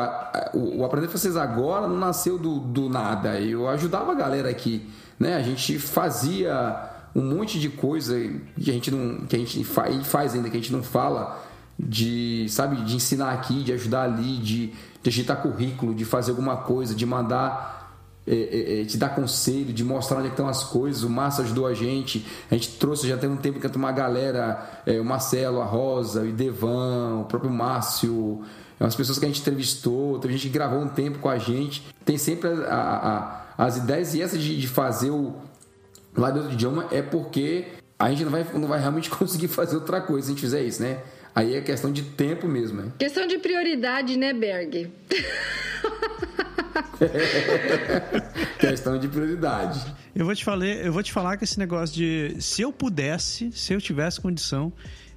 [0.55, 3.41] o, Aprender Francês Agora não nasceu do, do nada.
[3.41, 4.89] Eu ajudava a galera aqui.
[5.19, 5.35] Né?
[5.35, 8.19] A gente fazia um monte de coisa
[8.59, 11.43] que a gente não que a gente faz, faz ainda que a gente não fala
[11.79, 14.73] de sabe de ensinar aqui de ajudar ali de,
[15.07, 17.81] agitar currículo de fazer alguma coisa de mandar
[18.27, 21.45] é, é, é, de dar conselho de mostrar onde é estão as coisas o Márcio
[21.45, 25.05] ajudou a gente a gente trouxe já tem um tempo que uma galera é, o
[25.05, 28.43] Marcelo a Rosa o Devan o próprio Márcio
[28.87, 31.83] as pessoas que a gente entrevistou, teve gente que gravou um tempo com a gente.
[32.05, 33.19] Tem sempre a, a,
[33.57, 35.35] a, as ideias e essa de, de fazer o
[36.17, 37.67] lado do idioma é porque
[37.99, 40.63] a gente não vai, não vai realmente conseguir fazer outra coisa se a gente fizer
[40.63, 41.01] isso, né?
[41.35, 42.93] Aí é questão de tempo mesmo, né?
[42.99, 44.93] Questão de prioridade, né, Berg?
[48.59, 49.81] Questão de prioridade.
[50.15, 53.51] Eu vou te falar, eu vou te falar que esse negócio de se eu pudesse,
[53.53, 54.73] se eu tivesse condição,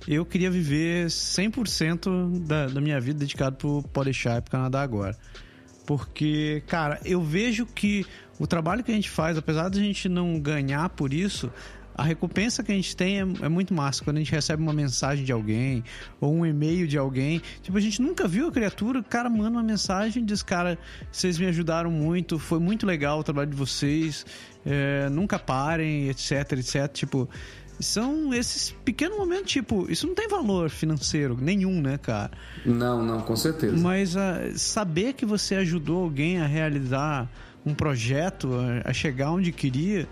[0.08, 5.18] eu queria viver 100% da, da minha vida dedicado pro Podeixar e pro Canadá agora.
[5.86, 8.06] Porque, cara, eu vejo que
[8.40, 11.52] o trabalho que a gente faz, apesar de a gente não ganhar por isso,
[11.98, 14.04] a recompensa que a gente tem é, é, muito massa.
[14.04, 15.84] Quando a gente recebe uma mensagem de alguém
[16.20, 17.42] ou um e-mail de alguém.
[17.62, 20.78] Tipo, a gente nunca viu a criatura, o cara manda uma mensagem e diz: Cara,
[21.12, 24.26] vocês me ajudaram muito, foi muito legal o trabalho de vocês,
[24.66, 26.92] é, nunca parem, etc, etc.
[26.92, 27.30] Tipo.
[27.80, 32.32] São esses pequenos momentos, tipo, isso não tem valor financeiro nenhum, né, cara?
[32.66, 33.78] Não, não, com certeza.
[33.78, 34.20] Mas uh,
[34.58, 37.30] saber que você ajudou alguém a realizar
[37.66, 40.08] um projeto, a, a chegar onde queria,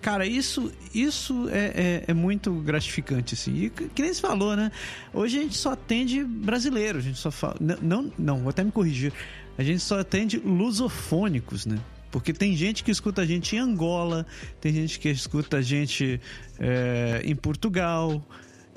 [0.00, 3.54] cara, isso, isso é, é, é, muito gratificante, assim.
[3.54, 4.70] E que nem se falou, né?
[5.12, 7.56] Hoje a gente só atende brasileiro, a gente só fala.
[7.80, 9.12] Não, não, vou até me corrigir.
[9.58, 11.78] A gente só atende lusofônicos, né?
[12.16, 14.24] Porque tem gente que escuta a gente em Angola,
[14.58, 16.18] tem gente que escuta a gente
[16.58, 18.26] é, em Portugal,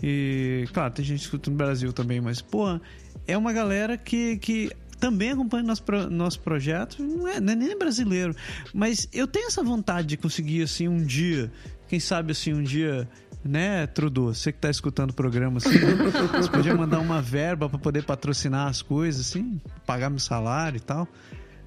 [0.04, 2.78] e claro, tem gente que escuta no Brasil também, mas, pô,
[3.26, 7.78] é uma galera que, que também acompanha nosso, nosso projeto, não é, não é nem
[7.78, 8.36] brasileiro,
[8.74, 11.50] mas eu tenho essa vontade de conseguir, assim, um dia,
[11.88, 13.08] quem sabe, assim, um dia
[13.42, 14.34] né, Trudeau?
[14.34, 18.68] Você que está escutando o programa, assim, você podia mandar uma verba para poder patrocinar
[18.68, 21.08] as coisas, assim, pagar meu salário e tal.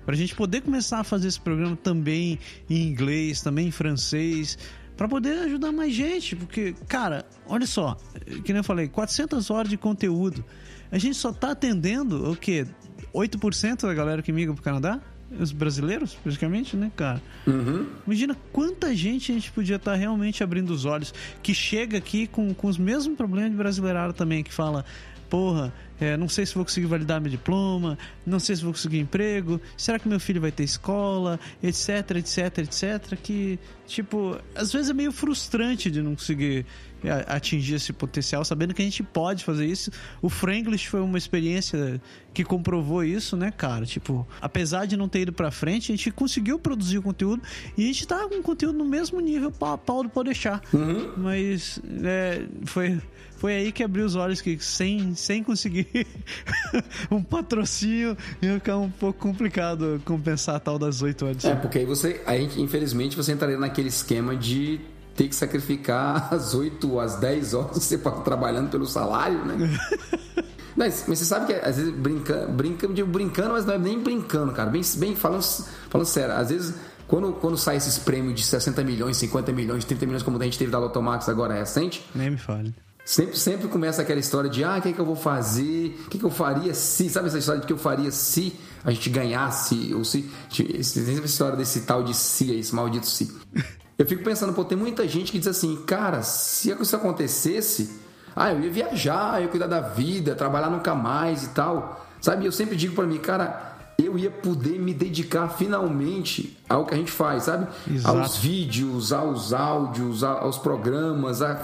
[0.05, 2.39] Para a gente poder começar a fazer esse programa também
[2.69, 4.59] em inglês, também em francês,
[4.97, 7.97] para poder ajudar mais gente, porque, cara, olha só,
[8.45, 10.45] que nem eu falei, 400 horas de conteúdo.
[10.91, 12.67] A gente só tá atendendo o quê?
[13.15, 15.01] 8% da galera que migra pro Canadá?
[15.41, 17.23] Os brasileiros, praticamente, né, cara?
[17.47, 17.87] Uhum.
[18.07, 22.27] Imagina quanta gente a gente podia estar tá realmente abrindo os olhos, que chega aqui
[22.27, 24.85] com, com os mesmos problemas de brasileirado também, que fala,
[25.31, 28.99] porra, é, não sei se vou conseguir validar meu diploma, não sei se vou conseguir
[28.99, 33.17] emprego, será que meu filho vai ter escola, etc, etc, etc.
[33.23, 36.67] Que, tipo, às vezes é meio frustrante de não conseguir
[37.05, 39.93] é, atingir esse potencial, sabendo que a gente pode fazer isso.
[40.21, 42.01] O Franglish foi uma experiência
[42.35, 43.87] que comprovou isso, né, cara?
[43.87, 47.45] Tipo, apesar de não ter ido pra frente, a gente conseguiu produzir o conteúdo
[47.79, 50.61] e a gente tá com conteúdo no mesmo nível pau do Pode Deixar.
[50.73, 51.13] Uhum.
[51.17, 53.01] Mas é, foi
[53.43, 56.07] foi aí que abriu os olhos que sem, sem conseguir
[57.11, 61.45] um patrocínio ia ficar um pouco complicado compensar a tal das 8 horas.
[61.45, 64.81] É, porque aí você, aí, infelizmente, você entraria naquele esquema de
[65.17, 69.57] ter que sacrificar as 8, as 10 horas você pode trabalhando pelo salário, né?
[70.75, 74.03] Mas, mas, você sabe que às vezes brinca, brinca, digo brincando, mas não é nem
[74.03, 74.71] brincando, cara.
[74.71, 75.43] Bem, bem falando,
[75.91, 76.75] falando sério, às vezes
[77.07, 80.59] quando, quando sai esses prêmios de 60 milhões, 50 milhões, 30 milhões, como a gente
[80.59, 82.03] teve da Lotomax agora recente.
[82.15, 82.75] Nem me fale.
[83.05, 86.11] Sempre, sempre começa aquela história de ah, o que, é que eu vou fazer, o
[86.11, 88.91] que, é que eu faria se, sabe essa história de que eu faria se a
[88.91, 90.31] gente ganhasse, ou se.
[90.57, 93.33] Tem essa história desse tal de se, esse maldito se.
[93.99, 98.01] Eu fico pensando, pô, tem muita gente que diz assim, cara, se isso acontecesse,
[98.35, 102.05] ah, eu ia viajar, eu ia cuidar da vida, trabalhar nunca mais e tal.
[102.21, 102.47] Sabe?
[102.47, 106.97] Eu sempre digo para mim, cara, eu ia poder me dedicar finalmente ao que a
[106.97, 107.69] gente faz, sabe?
[107.91, 108.19] Exato.
[108.19, 111.55] Aos vídeos, aos áudios, aos programas, a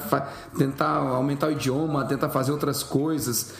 [0.57, 3.55] tentar aumentar o idioma, tentar fazer outras coisas.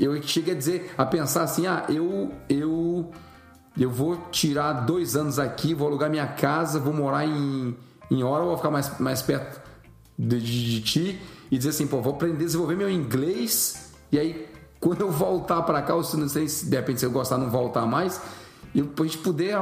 [0.00, 3.10] Eu cheguei a dizer, a pensar assim, ah, eu, eu,
[3.78, 7.76] eu vou tirar dois anos aqui, vou alugar minha casa, vou morar em,
[8.10, 9.60] em Ottawa, vou ficar mais, mais perto
[10.18, 14.18] de, de, de ti e dizer assim, pô, vou aprender a desenvolver meu inglês e
[14.18, 14.53] aí
[14.84, 17.38] quando eu voltar para cá, ou se não sei se de repente se eu gostar
[17.38, 18.20] não voltar mais,
[18.74, 19.56] eu a gente poder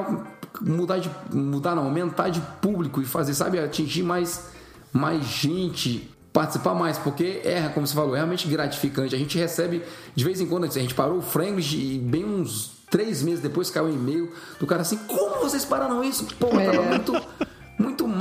[0.61, 4.49] mudar de mudar não, aumentar de público e fazer, sabe, atingir mais
[4.93, 9.15] mais gente, participar mais, porque é, como você falou, é realmente gratificante.
[9.15, 12.73] A gente recebe de vez em quando, a gente parou o Franglish e bem uns
[12.91, 16.27] três meses depois caiu um e-mail do cara assim, como vocês pararam isso?
[16.35, 16.69] Pô, é.
[16.69, 17.13] tava muito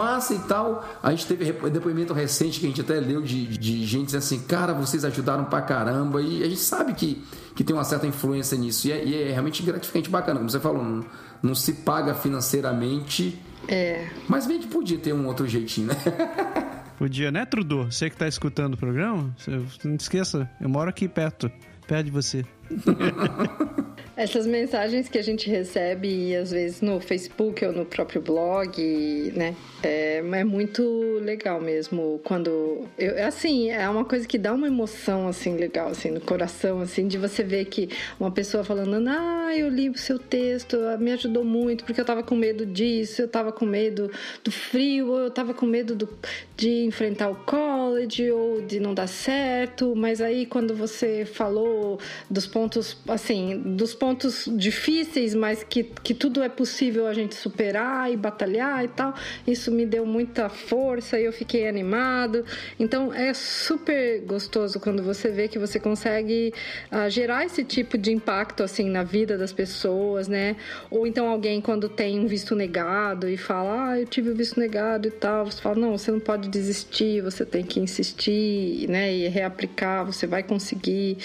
[0.02, 0.84] massa e tal.
[1.02, 4.40] A gente teve depoimento recente que a gente até leu de, de gente dizendo assim,
[4.40, 6.22] cara, vocês ajudaram pra caramba.
[6.22, 7.24] E a gente sabe que,
[7.56, 8.88] que tem uma certa influência nisso.
[8.88, 10.40] E é, e é realmente gratificante, bacana.
[10.40, 11.06] Como você falou, não,
[11.42, 13.40] não se paga financeiramente.
[13.68, 14.08] É.
[14.28, 15.96] Mas a gente podia ter um outro jeitinho, né?
[16.98, 17.86] Podia, né, Trudeau?
[17.86, 19.36] Você que tá escutando o programa,
[19.84, 21.52] não esqueça, eu moro aqui perto,
[21.88, 22.46] perto de você.
[24.16, 29.56] Essas mensagens que a gente recebe, às vezes no Facebook ou no próprio blog, né?
[29.84, 30.84] É, é muito
[31.22, 32.88] legal mesmo quando.
[32.98, 37.08] Eu, assim, é uma coisa que dá uma emoção, assim, legal, assim, no coração, assim,
[37.08, 41.44] de você ver que uma pessoa falando, ah, eu li o seu texto, me ajudou
[41.44, 44.12] muito, porque eu tava com medo disso, eu tava com medo
[44.44, 46.08] do frio, eu tava com medo do,
[46.56, 52.46] de enfrentar o college, ou de não dar certo, mas aí quando você falou dos
[52.46, 58.18] pontos, assim, dos pontos difíceis, mas que, que tudo é possível a gente superar e
[58.18, 59.14] batalhar e tal.
[59.46, 62.44] Isso me deu muita força e eu fiquei animado.
[62.80, 66.52] Então é super gostoso quando você vê que você consegue
[66.92, 70.56] uh, gerar esse tipo de impacto assim na vida das pessoas, né?
[70.90, 74.60] Ou então alguém quando tem um visto negado e fala, ah, eu tive o visto
[74.60, 79.14] negado e tal, você fala, não, você não pode desistir, você tem que insistir, né?
[79.14, 81.20] E reaplicar, você vai conseguir.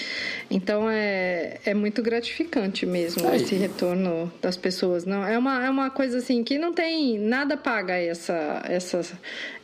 [0.51, 3.41] Então é, é muito gratificante mesmo Aí.
[3.41, 5.05] esse retorno das pessoas.
[5.05, 9.01] Não, é uma, é uma coisa assim que não tem nada paga essa, essa,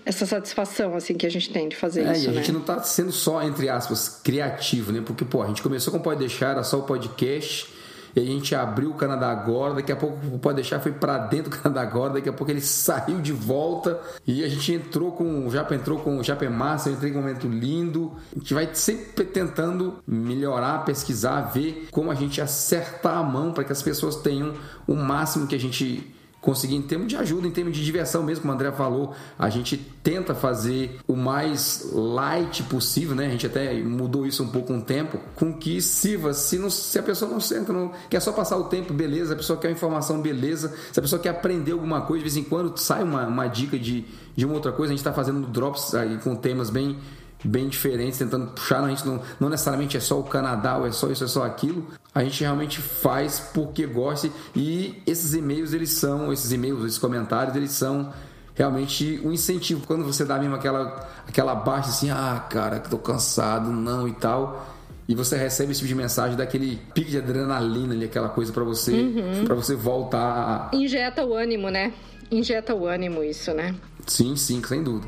[0.06, 2.26] essa satisfação assim que a gente tem de fazer é, isso.
[2.26, 2.38] E a né?
[2.38, 5.02] gente não está sendo só, entre aspas, criativo, né?
[5.06, 7.68] Porque, pô, a gente começou com o Pode Deixar, era só o podcast.
[8.16, 11.50] E a gente abriu o Canadá Agora, daqui a pouco Pode Deixar foi para dentro
[11.50, 15.50] do Canadá Agora, daqui a pouco ele saiu de volta e a gente entrou com,
[15.50, 18.14] Japa entrou com o Japa Massa, eu entrei com um momento lindo.
[18.36, 23.64] A gente vai sempre tentando melhorar, pesquisar, ver como a gente acertar a mão para
[23.64, 24.54] que as pessoas tenham
[24.88, 26.13] o máximo que a gente
[26.44, 29.50] conseguir em termos de ajuda, em termos de diversão mesmo, como o André falou, a
[29.50, 33.28] gente tenta fazer o mais light possível, né?
[33.28, 36.60] A gente até mudou isso um pouco com um o tempo, com que sirva, se,
[36.60, 39.58] não, se a pessoa não senta, não, quer só passar o tempo, beleza, a pessoa
[39.58, 43.04] quer informação, beleza, se a pessoa quer aprender alguma coisa, de vez em quando sai
[43.04, 46.36] uma, uma dica de, de uma outra coisa, a gente está fazendo drops aí com
[46.36, 46.98] temas bem
[47.44, 48.84] bem diferentes, tentando puxar.
[48.84, 51.44] A gente não, não necessariamente é só o Canadá, ou é só isso, é só
[51.44, 51.88] aquilo.
[52.14, 57.56] A gente realmente faz porque gosta e esses e-mails, eles são, esses e-mails, esses comentários,
[57.56, 58.14] eles são
[58.56, 59.86] realmente um incentivo.
[59.86, 64.14] Quando você dá mesmo aquela, aquela baixa assim, ah, cara, que tô cansado, não e
[64.14, 64.74] tal.
[65.08, 68.64] E você recebe esse tipo de mensagem daquele pique de adrenalina ali, aquela coisa para
[68.64, 69.44] você, uhum.
[69.46, 70.70] para você voltar.
[70.72, 70.76] A...
[70.76, 71.94] Injeta o ânimo, né?
[72.32, 73.76] Injeta o ânimo isso, né?
[74.08, 75.08] Sim, sim, sem dúvida.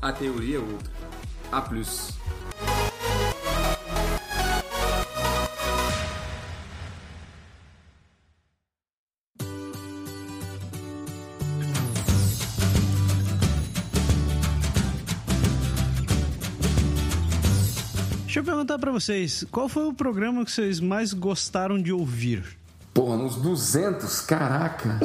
[0.00, 0.92] a teoria é outra.
[1.52, 2.16] A plus.
[18.24, 22.44] Deixa eu perguntar para vocês, qual foi o programa que vocês mais gostaram de ouvir?
[22.96, 24.98] Porra, uns 200, caraca.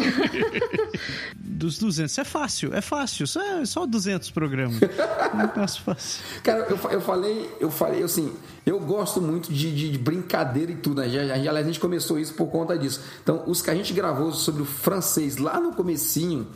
[1.36, 4.80] Dos 200, é fácil, é fácil, só, é só 200 programas.
[4.80, 6.24] Não fácil.
[6.42, 8.34] Cara, eu, eu falei, eu falei assim,
[8.66, 11.10] eu gosto muito de, de, de brincadeira e tudo, né?
[11.10, 13.02] Já, já, aliás, a gente começou isso por conta disso.
[13.22, 16.48] Então, os que a gente gravou sobre o francês lá no comecinho,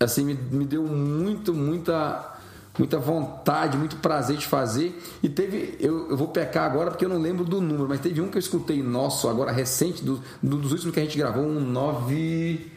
[0.00, 2.36] assim, me, me deu muito, muita
[2.78, 4.98] muita vontade, muito prazer de fazer.
[5.22, 8.20] E teve, eu, eu, vou pecar agora porque eu não lembro do número, mas teve
[8.20, 11.44] um que eu escutei nosso, agora recente, do, do dos últimos que a gente gravou,
[11.44, 12.70] um 9.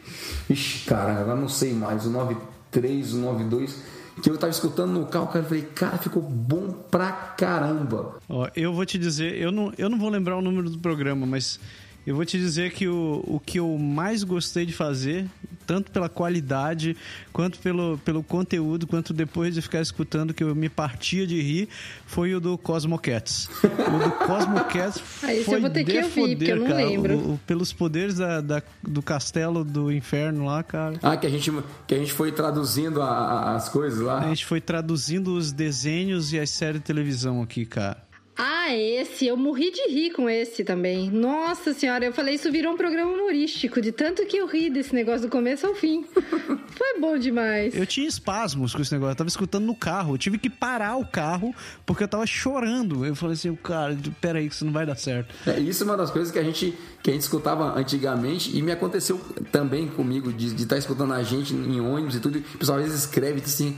[0.50, 5.06] Ixi, cara, agora não sei mais, o 93, o 92 que eu tava escutando no
[5.06, 8.18] carro, cara, eu falei, cara, ficou bom pra caramba.
[8.28, 11.24] Ó, eu vou te dizer, eu não, eu não vou lembrar o número do programa,
[11.24, 11.58] mas
[12.06, 15.26] eu vou te dizer que o, o que eu mais gostei de fazer,
[15.66, 16.96] tanto pela qualidade,
[17.32, 21.68] quanto pelo, pelo conteúdo, quanto depois de ficar escutando que eu me partia de rir,
[22.04, 23.48] foi o do Cosmo Cats.
[23.62, 26.84] O do Cosmo Cats ah, foi eu vou ter que ouvir, porque eu não cara,
[26.84, 27.14] lembro.
[27.16, 30.98] O, o, pelos poderes da, da, do castelo do inferno lá, cara.
[31.02, 31.52] Ah, que a gente,
[31.86, 34.18] que a gente foi traduzindo a, a, as coisas lá.
[34.18, 38.11] A gente foi traduzindo os desenhos e as séries de televisão aqui, cara.
[38.36, 39.26] Ah, esse.
[39.26, 41.10] Eu morri de rir com esse também.
[41.10, 44.94] Nossa senhora, eu falei, isso virou um programa humorístico, de tanto que eu ri desse
[44.94, 46.04] negócio do começo ao fim.
[46.72, 47.74] Foi bom demais.
[47.74, 50.14] Eu tinha espasmos com esse negócio, eu tava escutando no carro.
[50.14, 53.04] Eu tive que parar o carro porque eu tava chorando.
[53.04, 55.34] Eu falei assim, cara, peraí, que isso não vai dar certo.
[55.46, 58.62] É, isso é uma das coisas que a gente, que a gente escutava antigamente e
[58.62, 62.38] me aconteceu também comigo, de estar tá escutando a gente em ônibus e tudo.
[62.38, 63.76] O pessoal às vezes escreve assim,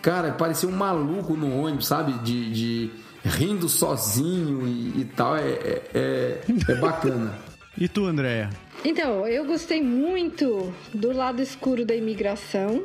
[0.00, 2.12] cara, parecia um maluco no ônibus, sabe?
[2.22, 2.90] de, de
[3.26, 7.34] rindo sozinho e, e tal, é, é, é, é bacana.
[7.76, 8.50] e tu, Andréia?
[8.84, 12.84] Então, eu gostei muito do lado escuro da imigração,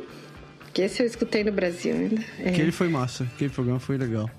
[0.73, 2.23] que esse eu escutei no Brasil ainda.
[2.39, 2.49] É.
[2.49, 4.29] Aquele foi massa, aquele programa foi legal.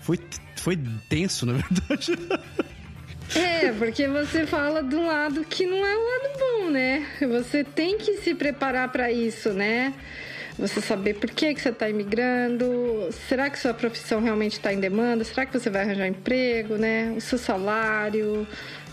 [0.00, 0.18] Foi,
[0.56, 0.78] foi
[1.08, 2.12] tenso, na verdade.
[3.34, 7.06] É, porque você fala de um lado que não é o lado bom, né?
[7.20, 9.94] Você tem que se preparar para isso, né?
[10.58, 14.78] Você saber por que, que você está imigrando, será que sua profissão realmente está em
[14.78, 17.12] demanda, será que você vai arranjar emprego, né?
[17.16, 18.46] O seu salário,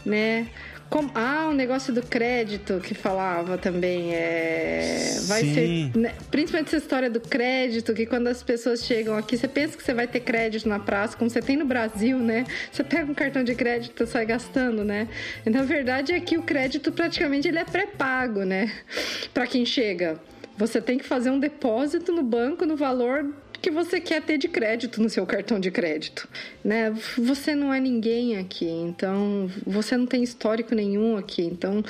[0.03, 0.47] né?
[0.89, 4.13] Como, ah, o negócio do crédito que falava também.
[4.13, 5.53] É, vai Sim.
[5.53, 5.97] ser.
[5.97, 9.83] Né, principalmente essa história do crédito, que quando as pessoas chegam aqui, você pensa que
[9.83, 12.43] você vai ter crédito na praça, como você tem no Brasil, né?
[12.69, 15.07] Você pega um cartão de crédito e sai gastando, né?
[15.45, 18.69] E, na verdade é que o crédito praticamente ele é pré-pago, né?
[19.33, 20.19] Para quem chega.
[20.57, 23.25] Você tem que fazer um depósito no banco no valor
[23.61, 26.27] que você quer ter de crédito no seu cartão de crédito,
[26.63, 26.91] né?
[27.17, 31.83] Você não é ninguém aqui, então você não tem histórico nenhum aqui, então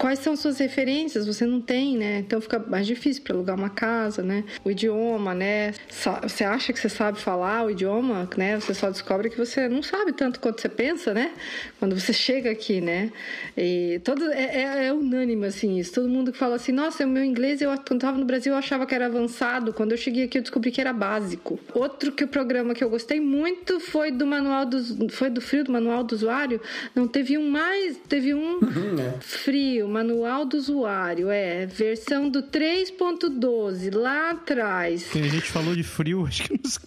[0.00, 1.26] quais são suas referências?
[1.26, 2.20] Você não tem, né?
[2.20, 4.44] Então fica mais difícil para alugar uma casa, né?
[4.64, 5.74] O idioma, né?
[6.22, 8.58] Você acha que você sabe falar o idioma, né?
[8.58, 11.32] Você só descobre que você não sabe tanto quanto você pensa, né?
[11.78, 13.12] Quando você chega aqui, né?
[13.54, 15.92] E todo é, é, é unânime assim isso.
[15.92, 18.58] Todo mundo que fala assim, nossa, o meu inglês eu quando estava no Brasil eu
[18.58, 19.74] achava que era avançado.
[19.74, 21.60] Quando eu cheguei aqui eu descobri que era básico.
[21.74, 25.62] Outro que o programa que eu gostei muito foi do manual do foi do frio
[25.62, 26.58] do manual do usuário.
[26.94, 29.20] Não teve um mais, teve um Uhum, é.
[29.20, 31.66] frio Manual do Usuário, é.
[31.66, 35.08] Versão do 3.12, lá atrás.
[35.08, 36.78] Que a gente falou de frio, acho que nos,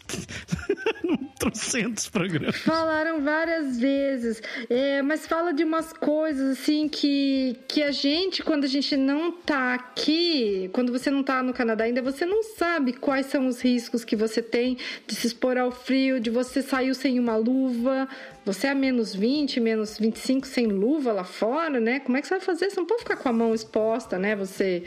[1.44, 2.56] trocentos programas.
[2.58, 8.64] Falaram várias vezes, é, mas fala de umas coisas assim que, que a gente, quando
[8.64, 12.94] a gente não tá aqui, quando você não tá no Canadá ainda, você não sabe
[12.94, 16.94] quais são os riscos que você tem de se expor ao frio, de você sair
[16.96, 18.08] sem uma luva,
[18.46, 22.00] você é menos 20, menos 25 sem luva lá fora, né?
[22.02, 22.70] Como é que você vai fazer?
[22.70, 24.36] Você pode ficar com a mão exposta, né?
[24.36, 24.84] Você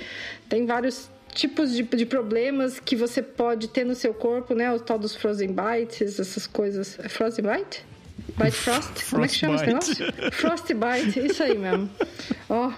[0.49, 4.73] tem vários tipos de, de problemas que você pode ter no seu corpo, né?
[4.73, 6.99] O tal dos frozen bites, essas coisas.
[7.01, 7.85] É frozen bite?
[8.37, 9.11] Bite frost?
[9.11, 9.97] Como é que chama esse negócio?
[10.33, 11.91] Frostbite, isso aí mesmo.
[12.49, 12.73] Ó.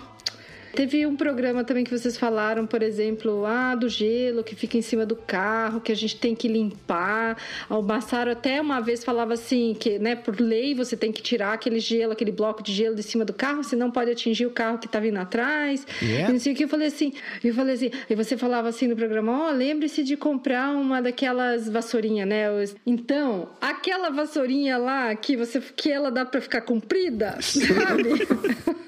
[0.78, 4.80] Teve um programa também que vocês falaram, por exemplo, ah, do gelo que fica em
[4.80, 7.36] cima do carro, que a gente tem que limpar.
[7.68, 11.52] O Massaro até uma vez falava assim, que, né, por lei você tem que tirar
[11.52, 14.78] aquele gelo, aquele bloco de gelo de cima do carro, senão pode atingir o carro
[14.78, 15.84] que tá vindo atrás.
[16.00, 16.30] Yeah.
[16.30, 16.62] E não sei o que.
[16.62, 17.12] Eu falei assim,
[17.42, 21.68] eu falei assim, e você falava assim no programa, ó, lembre-se de comprar uma daquelas
[21.68, 22.44] vassourinhas, né?
[22.86, 28.10] Então, aquela vassourinha lá que você que ela dá pra ficar comprida, sabe?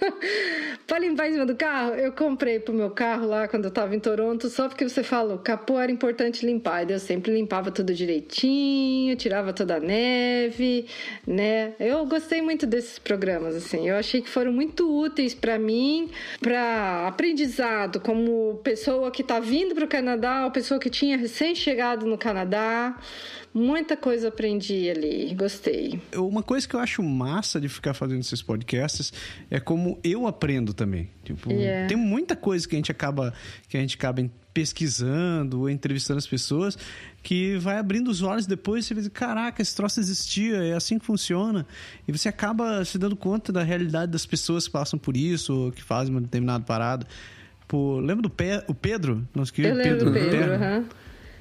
[0.87, 3.95] pra limpar em cima do carro, eu comprei pro meu carro lá quando eu tava
[3.95, 6.89] em Toronto, só porque você falou, capô era importante limpar.
[6.89, 10.87] E eu sempre limpava tudo direitinho, tirava toda a neve,
[11.27, 11.75] né?
[11.79, 13.89] Eu gostei muito desses programas, assim.
[13.89, 16.11] Eu achei que foram muito úteis pra mim,
[16.41, 22.19] pra aprendizado, como pessoa que tá vindo pro Canadá, ou pessoa que tinha recém-chegado no
[22.19, 22.97] Canadá.
[23.53, 26.01] Muita coisa aprendi ali, gostei.
[26.15, 29.13] Uma coisa que eu acho massa de ficar fazendo esses podcasts
[29.51, 31.11] é como eu aprendo também.
[31.25, 31.89] Tipo, Yeah.
[31.89, 33.35] tem muita coisa que a gente acaba
[33.69, 34.23] que a gente acaba
[34.55, 36.79] pesquisando ou entrevistando as pessoas
[37.23, 40.99] que vai abrindo os olhos depois e você vê, caraca, esse troço existia, é assim
[40.99, 41.67] que funciona.
[42.07, 45.73] E você acaba se dando conta da realidade das pessoas que passam por isso ou
[45.73, 47.07] que fazem uma determinada parada.
[47.67, 49.27] Pô, lembra do Pe o Pedro?
[49.35, 50.55] Nosso Eu querido lembro do Pedro, Terra?
[50.57, 50.85] aham.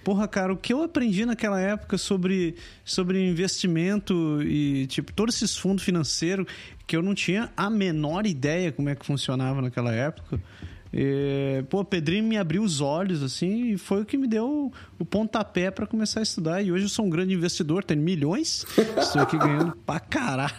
[0.04, 5.58] Porra, cara, o que eu aprendi naquela época sobre, sobre investimento e, tipo, todos esses
[5.58, 6.46] fundos financeiros
[6.88, 10.40] que eu não tinha a menor ideia como é que funcionava naquela época.
[10.92, 14.72] É, pô, o Pedrinho me abriu os olhos, assim, e foi o que me deu
[14.98, 16.62] o pontapé para começar a estudar.
[16.64, 18.66] E hoje eu sou um grande investidor, tenho milhões,
[18.98, 20.56] estou aqui ganhando pra caralho.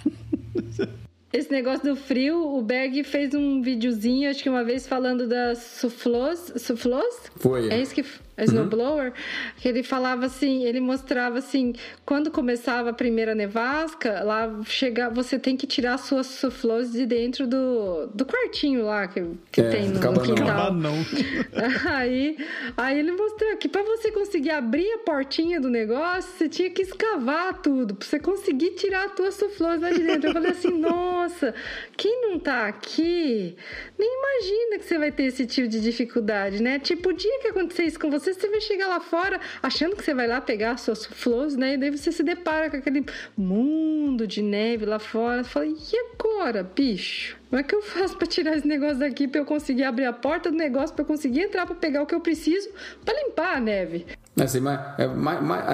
[1.33, 5.59] Esse negócio do frio, o Berg fez um videozinho, acho que uma vez, falando das
[5.59, 6.53] suflôs.
[6.57, 7.31] Suflôs?
[7.37, 7.69] Foi.
[7.69, 8.05] É isso que.
[8.41, 9.13] A snowblower,
[9.59, 11.75] que ele falava assim, ele mostrava assim,
[12.07, 17.47] quando começava a primeira nevasca, lá chega, você tem que tirar suas suflôs de dentro
[17.47, 19.23] do, do quartinho lá que,
[19.53, 20.47] que É, tem no, no quintal.
[20.47, 20.95] Cabanão.
[21.91, 22.37] Aí,
[22.77, 26.83] aí ele mostrou que para você conseguir abrir a portinha do negócio, você tinha que
[26.83, 30.31] escavar tudo, para você conseguir tirar as tuas suflôs lá de dentro.
[30.31, 31.55] Eu falei assim, nossa,
[31.97, 33.57] quem não tá aqui,
[33.99, 36.79] nem imagina que você vai ter esse tipo de dificuldade, né?
[36.79, 40.05] Tipo, o dia que acontecer isso com você, você vai chegar lá fora achando que
[40.05, 41.75] você vai lá pegar as suas suflôs, né?
[41.75, 43.05] E daí você se depara com aquele
[43.37, 45.43] mundo de neve lá fora.
[45.43, 45.77] Você fala, e
[46.15, 47.37] agora, bicho?
[47.49, 50.13] Como é que eu faço pra tirar esse negócio daqui pra eu conseguir abrir a
[50.13, 52.69] porta do negócio, pra eu conseguir entrar pra pegar o que eu preciso
[53.05, 54.07] pra limpar a neve?
[54.41, 55.65] Assim, mais- é mais- mais-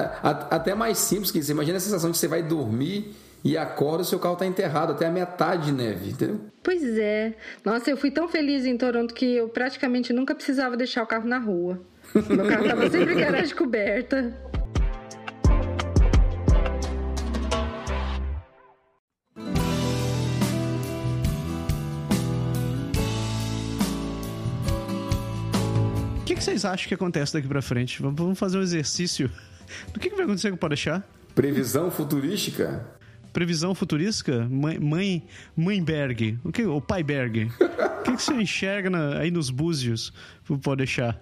[0.49, 1.51] até mais simples que isso.
[1.51, 5.05] Imagina a sensação de você vai dormir e acorda o seu carro está enterrado até
[5.05, 6.41] a metade de neve, entendeu?
[6.63, 7.35] Pois é.
[7.63, 11.27] Nossa, eu fui tão feliz em Toronto que eu praticamente nunca precisava deixar o carro
[11.27, 11.79] na rua.
[12.29, 14.33] Meu carro tava sempre em garagem coberta.
[26.15, 28.01] O que, que, vocês acham que acontece daqui pra frente?
[28.01, 29.29] Vamos fazer um exercício.
[29.93, 31.03] Do que, que vai acontecer com o Podeixar?
[31.35, 32.96] Previsão futurística?
[33.37, 34.49] Previsão futurística?
[34.49, 35.21] Mãe,
[35.55, 36.39] mãe, Berg.
[36.43, 36.65] O que?
[36.65, 37.51] O pai Berg.
[37.61, 40.11] o que, que você enxerga na, aí nos búzios
[40.43, 41.21] pro Podeixar?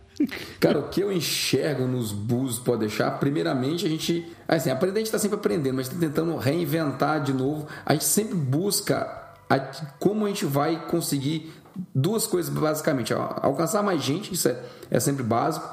[0.62, 4.26] Cara, o que eu enxergo nos búzios Podeixar, primeiramente a gente...
[4.48, 7.68] Assim, aprender a gente tá sempre aprendendo, mas tá tentando reinventar de novo.
[7.86, 9.60] A gente sempre busca a,
[10.00, 11.52] como a gente vai conseguir
[11.94, 15.68] duas coisas basicamente: alcançar mais gente, isso é, é sempre básico,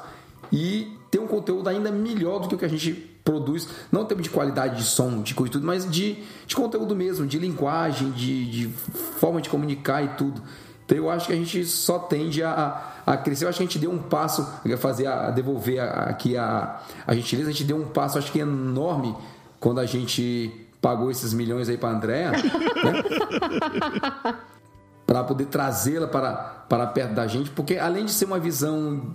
[0.51, 4.21] e ter um conteúdo ainda melhor do que o que a gente produz, não tempo
[4.21, 8.11] de qualidade de som, de coisa e tudo, mas de, de conteúdo mesmo, de linguagem,
[8.11, 8.67] de, de
[9.19, 10.41] forma de comunicar e tudo.
[10.85, 13.45] Então eu acho que a gente só tende a, a crescer.
[13.45, 14.45] Eu acho que a gente deu um passo,
[14.77, 18.39] fazer a, a devolver aqui a, a gentileza, a gente deu um passo, acho que
[18.39, 19.15] enorme
[19.59, 22.41] quando a gente pagou esses milhões aí para Andréa, né?
[25.07, 26.33] para poder trazê-la para,
[26.67, 29.13] para perto da gente, porque além de ser uma visão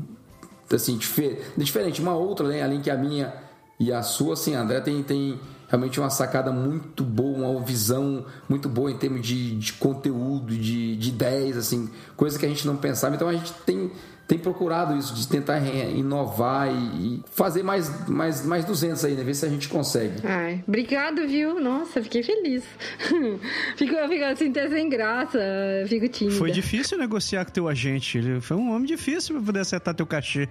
[0.72, 2.62] assim difer diferente, uma outra, né?
[2.62, 3.34] além que a minha
[3.78, 8.26] e a sua, assim, a André tem, tem realmente uma sacada muito boa, uma visão
[8.48, 12.66] muito boa em termos de, de conteúdo, de, de ideias, assim, coisas que a gente
[12.66, 13.14] não pensava.
[13.14, 13.90] Então a gente tem
[14.28, 19.24] tem procurado isso, de tentar inovar e, fazer mais, mais, mais 200 aí, né?
[19.24, 20.20] Ver se a gente consegue.
[20.22, 21.58] Ai, obrigado, viu?
[21.58, 22.62] Nossa, fiquei feliz.
[23.74, 25.40] fico, fico assim, até sem graça,
[25.86, 26.36] fico tímida.
[26.36, 28.18] Foi difícil negociar com teu agente.
[28.18, 30.46] Ele foi um homem difícil para poder acertar teu cachê.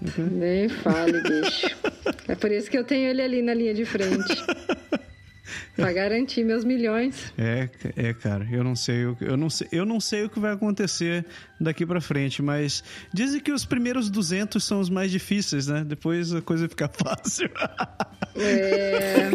[0.00, 1.66] Nem fale, bicho.
[2.28, 4.34] É por isso que eu tenho ele ali na linha de frente.
[5.76, 7.32] Pra garantir meus milhões.
[7.36, 10.52] É, é, cara, eu não sei, eu não sei, eu não sei o que vai
[10.52, 11.26] acontecer
[11.60, 12.82] daqui para frente, mas
[13.12, 15.84] dizem que os primeiros 200 são os mais difíceis, né?
[15.84, 17.50] Depois a coisa fica fácil.
[18.36, 19.30] É.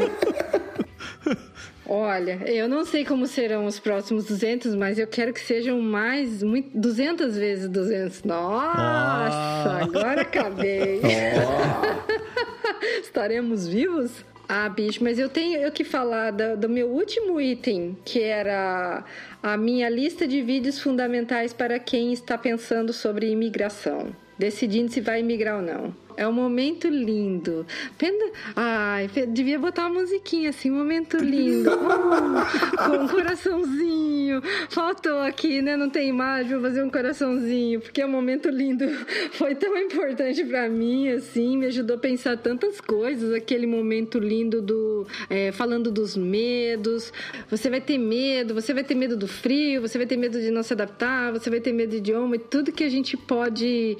[1.91, 6.43] Olha, eu não sei como serão os próximos 200, mas eu quero que sejam mais,
[6.43, 8.23] muito, 200 vezes 200.
[8.23, 9.83] Nossa, oh.
[9.83, 11.01] agora acabei.
[11.03, 12.09] Oh.
[13.01, 14.23] Estaremos vivos?
[14.47, 19.03] Ah, bicho, mas eu tenho que falar do, do, meu último item, que era
[19.43, 24.07] a minha lista de vídeos fundamentais para quem está pensando sobre imigração,
[24.39, 25.93] decidindo se vai imigrar ou não.
[26.17, 27.65] É um momento lindo.
[27.97, 28.31] Pena...
[28.55, 31.69] Ai, devia botar uma musiquinha assim, momento lindo.
[31.71, 34.41] Uh, com um coraçãozinho.
[34.69, 35.77] Faltou aqui, né?
[35.77, 38.85] Não tem imagem, vou fazer um coraçãozinho, porque é um momento lindo.
[39.33, 43.33] Foi tão importante para mim, assim, me ajudou a pensar tantas coisas.
[43.33, 45.07] Aquele momento lindo do.
[45.29, 47.13] É, falando dos medos.
[47.49, 50.51] Você vai ter medo, você vai ter medo do frio, você vai ter medo de
[50.51, 53.97] não se adaptar, você vai ter medo de idioma e tudo que a gente pode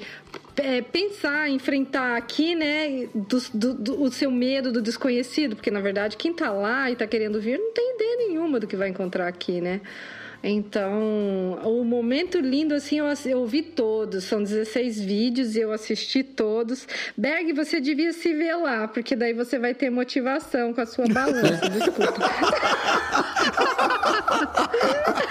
[0.60, 5.80] é, pensar, enfrentar aqui, né, do, do, do, o seu medo do desconhecido, porque na
[5.80, 8.88] verdade quem tá lá e tá querendo vir não tem ideia nenhuma do que vai
[8.88, 9.80] encontrar aqui, né?
[10.42, 14.24] Então, o momento lindo, assim, eu, eu vi todos.
[14.24, 16.88] São 16 vídeos e eu assisti todos.
[17.14, 21.06] Berg, você devia se ver lá, porque daí você vai ter motivação com a sua
[21.08, 21.68] balança.
[21.68, 22.24] Desculpa.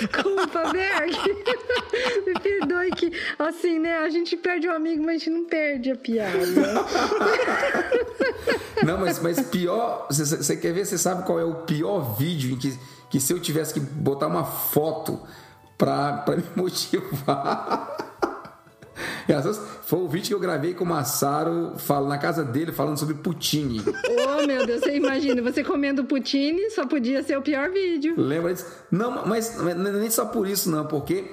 [0.00, 1.12] Desculpa, Berg.
[2.26, 3.98] Me perdoe que, assim, né?
[3.98, 6.38] A gente perde o um amigo, mas a gente não perde a piada.
[8.84, 10.06] Não, mas, mas pior.
[10.08, 10.86] Você quer ver?
[10.86, 12.78] Você sabe qual é o pior vídeo em que,
[13.10, 15.20] que se eu tivesse que botar uma foto
[15.76, 17.96] pra, pra me motivar.
[19.90, 23.12] Foi o vídeo que eu gravei com o Massaro falo, na casa dele falando sobre
[23.12, 23.82] Putini.
[23.84, 28.14] Oh, meu Deus, você imagina, você comendo Putini só podia ser o pior vídeo.
[28.16, 28.66] Lembra disso?
[28.88, 31.32] Não, mas nem só por isso, não, porque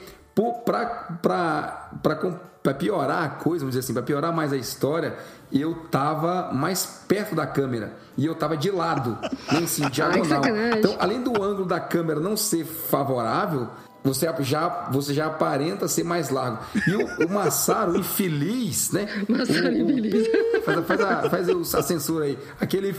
[0.64, 5.16] para piorar a coisa, vamos dizer assim, para piorar mais a história,
[5.54, 9.20] eu tava mais perto da câmera e eu tava de lado,
[9.52, 10.42] nem assim, diagonal.
[10.44, 13.68] Ai, então, além do ângulo da câmera não ser favorável,
[14.04, 16.60] você já, você já aparenta ser mais largo.
[16.88, 19.08] E o, o Massaro, infeliz, né?
[19.28, 20.28] Massaro infeliz.
[20.64, 22.38] Faz, faz, a, faz a censura aí.
[22.60, 22.96] Aquele.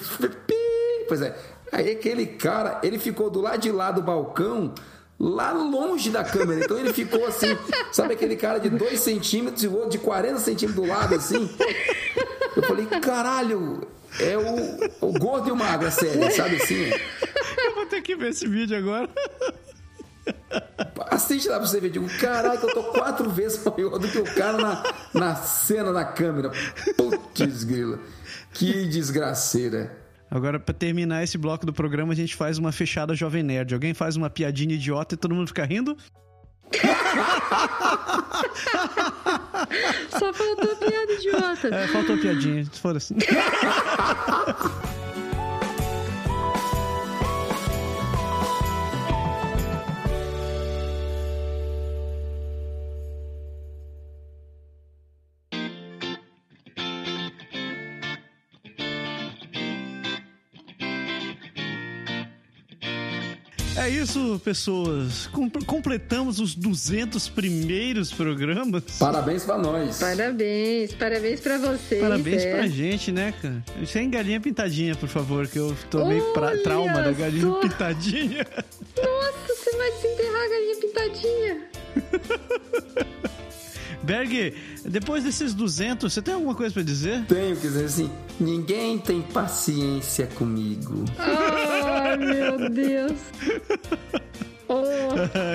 [1.09, 1.37] Pois é.
[1.73, 4.73] Aí aquele cara, ele ficou do lado de lá do balcão,
[5.19, 6.65] lá longe da câmera.
[6.65, 7.57] Então ele ficou assim,
[7.93, 11.51] sabe aquele cara de 2 centímetros e o outro de 40 centímetros do lado, assim?
[12.57, 13.87] Eu falei, caralho,
[14.19, 16.91] é o, o gordo e o magro, a série, sabe assim?
[17.65, 19.09] Eu vou ter que ver esse vídeo agora.
[21.11, 24.35] Assiste lá pra você ver, digo, caraca, eu tô quatro vezes maior do que o
[24.35, 24.83] cara na,
[25.15, 26.51] na cena da câmera.
[26.97, 27.99] Putz, grila.
[28.53, 29.97] Que desgraceira.
[30.31, 33.73] Agora, para terminar esse bloco do programa, a gente faz uma fechada Jovem Nerd.
[33.73, 35.97] Alguém faz uma piadinha idiota e todo mundo fica rindo?
[40.11, 41.69] Só faltou piada idiota.
[41.69, 42.67] É, faltou piadinha.
[42.73, 43.15] Foda-se.
[63.89, 65.29] É isso, pessoas.
[65.29, 68.83] Com- completamos os 200 primeiros programas.
[68.99, 69.99] Parabéns pra nós.
[69.99, 71.99] Parabéns, parabéns pra vocês.
[72.03, 72.51] Parabéns é.
[72.55, 73.65] pra gente, né, cara?
[73.87, 78.47] Sem galinha pintadinha, por favor, que eu tomei pra- Olha trauma da galinha pintadinha.
[78.95, 81.69] Nossa, você vai desenterrar a galinha pintadinha.
[84.03, 84.55] Berg,
[84.87, 87.25] depois desses 200, você tem alguma coisa pra dizer?
[87.27, 88.11] Tenho que dizer assim:
[88.41, 91.05] ninguém tem paciência comigo.
[92.09, 93.19] Ai, meu Deus.
[94.69, 94.83] Oh,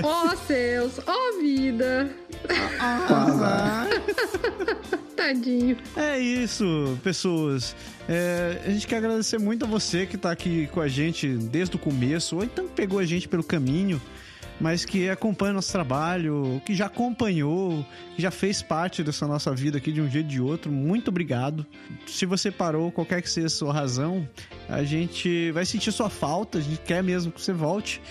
[0.03, 2.09] oh céus, oh vida.
[5.15, 5.77] Tadinho.
[5.95, 7.75] É isso, pessoas.
[8.09, 11.75] É, a gente quer agradecer muito a você que tá aqui com a gente desde
[11.75, 14.01] o começo, ou então pegou a gente pelo caminho,
[14.59, 17.85] mas que acompanha nosso trabalho, que já acompanhou,
[18.15, 20.71] que já fez parte dessa nossa vida aqui de um jeito ou de outro.
[20.71, 21.65] Muito obrigado.
[22.05, 24.27] Se você parou, qualquer que seja a sua razão,
[24.69, 28.01] a gente vai sentir sua falta, a gente quer mesmo que você volte.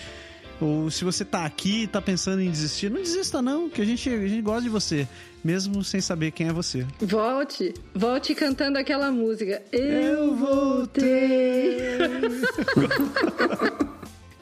[0.61, 3.85] Ou se você tá aqui e tá pensando em desistir, não desista não, que a
[3.85, 5.07] gente, a gente gosta de você,
[5.43, 6.85] mesmo sem saber quem é você.
[7.01, 9.61] Volte, volte cantando aquela música.
[9.71, 11.77] Eu voltei.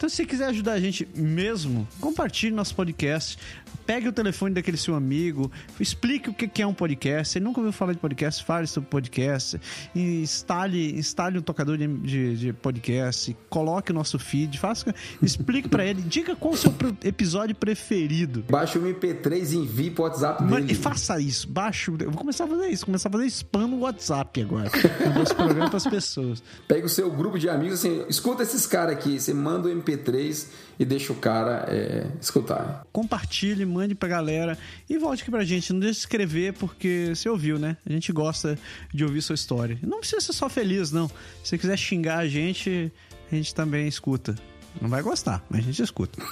[0.01, 3.37] Então, se você quiser ajudar a gente mesmo, compartilhe nosso podcast.
[3.85, 7.33] Pegue o telefone daquele seu amigo, explique o que é um podcast.
[7.33, 8.43] Você nunca ouviu falar de podcast?
[8.43, 9.61] Fale sobre podcast.
[9.95, 13.35] Instale, instale um tocador de, de, de podcast.
[13.47, 14.57] Coloque o nosso feed.
[14.57, 16.01] Faça, explique pra ele.
[16.01, 16.73] Diga qual o seu
[17.03, 18.43] episódio preferido.
[18.49, 20.71] Baixa o MP3 e envie pro WhatsApp Mano, dele.
[20.71, 21.47] e faça isso.
[21.47, 21.91] Baixa.
[21.91, 22.85] o- Eu vou começar a fazer isso.
[22.87, 24.71] Começar a fazer spam no WhatsApp agora.
[25.09, 26.41] No nosso programa pras pessoas.
[26.67, 29.19] Pega o seu grupo de amigos assim, escuta esses caras aqui.
[29.19, 30.47] Você manda o MP3
[30.79, 32.85] e deixa o cara é, escutar.
[32.91, 34.57] compartilhe, mande pra galera
[34.89, 35.71] e volte aqui pra gente.
[35.73, 37.77] Não deixe de escrever porque você ouviu, né?
[37.85, 38.57] A gente gosta
[38.93, 39.77] de ouvir sua história.
[39.81, 41.07] Não precisa ser só feliz, não.
[41.43, 42.91] Se você quiser xingar a gente,
[43.31, 44.35] a gente também escuta.
[44.81, 46.21] Não vai gostar, mas a gente escuta.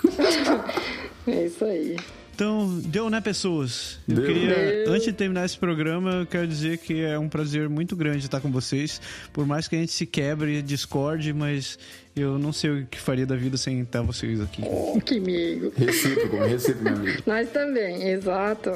[1.28, 1.96] É isso aí.
[2.40, 4.00] Então, deu, né, pessoas?
[4.08, 4.26] Eu Deu.
[4.26, 4.94] queria, Deu.
[4.94, 8.40] antes de terminar esse programa, eu quero dizer que é um prazer muito grande estar
[8.40, 9.02] com vocês.
[9.34, 11.78] Por mais que a gente se quebre, discorde, mas
[12.16, 14.62] eu não sei o que faria da vida sem estar vocês aqui.
[15.06, 15.74] Que amigo.
[15.76, 17.24] Recíproco, recíproco, meu amigo.
[17.26, 18.72] Nós também, exato.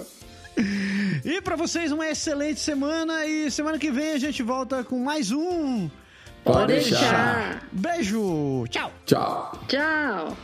[1.24, 5.32] E pra vocês, uma excelente semana e semana que vem a gente volta com mais
[5.32, 5.90] um.
[6.44, 7.66] Pode deixar.
[7.72, 8.66] Beijo!
[8.70, 8.92] Tchau!
[9.06, 9.64] Tchau.
[9.70, 10.38] Tchau.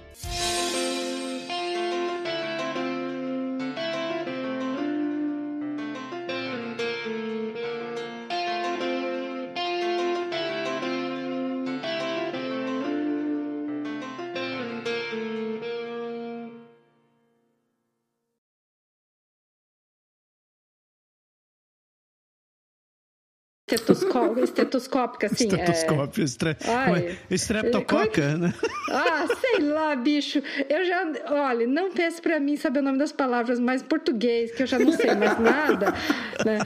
[23.76, 25.44] Estetoscó- estetoscópica, assim.
[25.46, 26.58] é- Estetoscópio, estre...
[26.68, 26.86] Ai.
[26.86, 27.18] como é?
[27.32, 28.54] Estreptococa, né?
[28.90, 30.42] Ah, sei lá, bicho.
[30.68, 31.06] Eu já.
[31.30, 34.80] Olha, não peça pra mim saber o nome das palavras mais português, que eu já
[34.80, 35.94] não sei mais nada.
[36.46, 36.60] Né?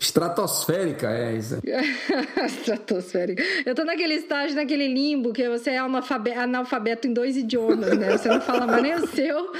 [0.00, 1.58] Estratosférica, é isso.
[2.46, 3.42] Estratosférica.
[3.66, 8.16] Eu tô naquele estágio, naquele limbo, que você é analfabe- analfabeto em dois idiomas, né?
[8.16, 9.52] Você não fala mais nem o seu,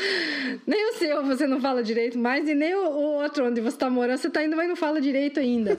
[0.65, 3.77] nem o seu você não fala direito mais, e nem o, o outro onde você
[3.77, 5.77] tá morando, você tá indo, mas não fala direito ainda.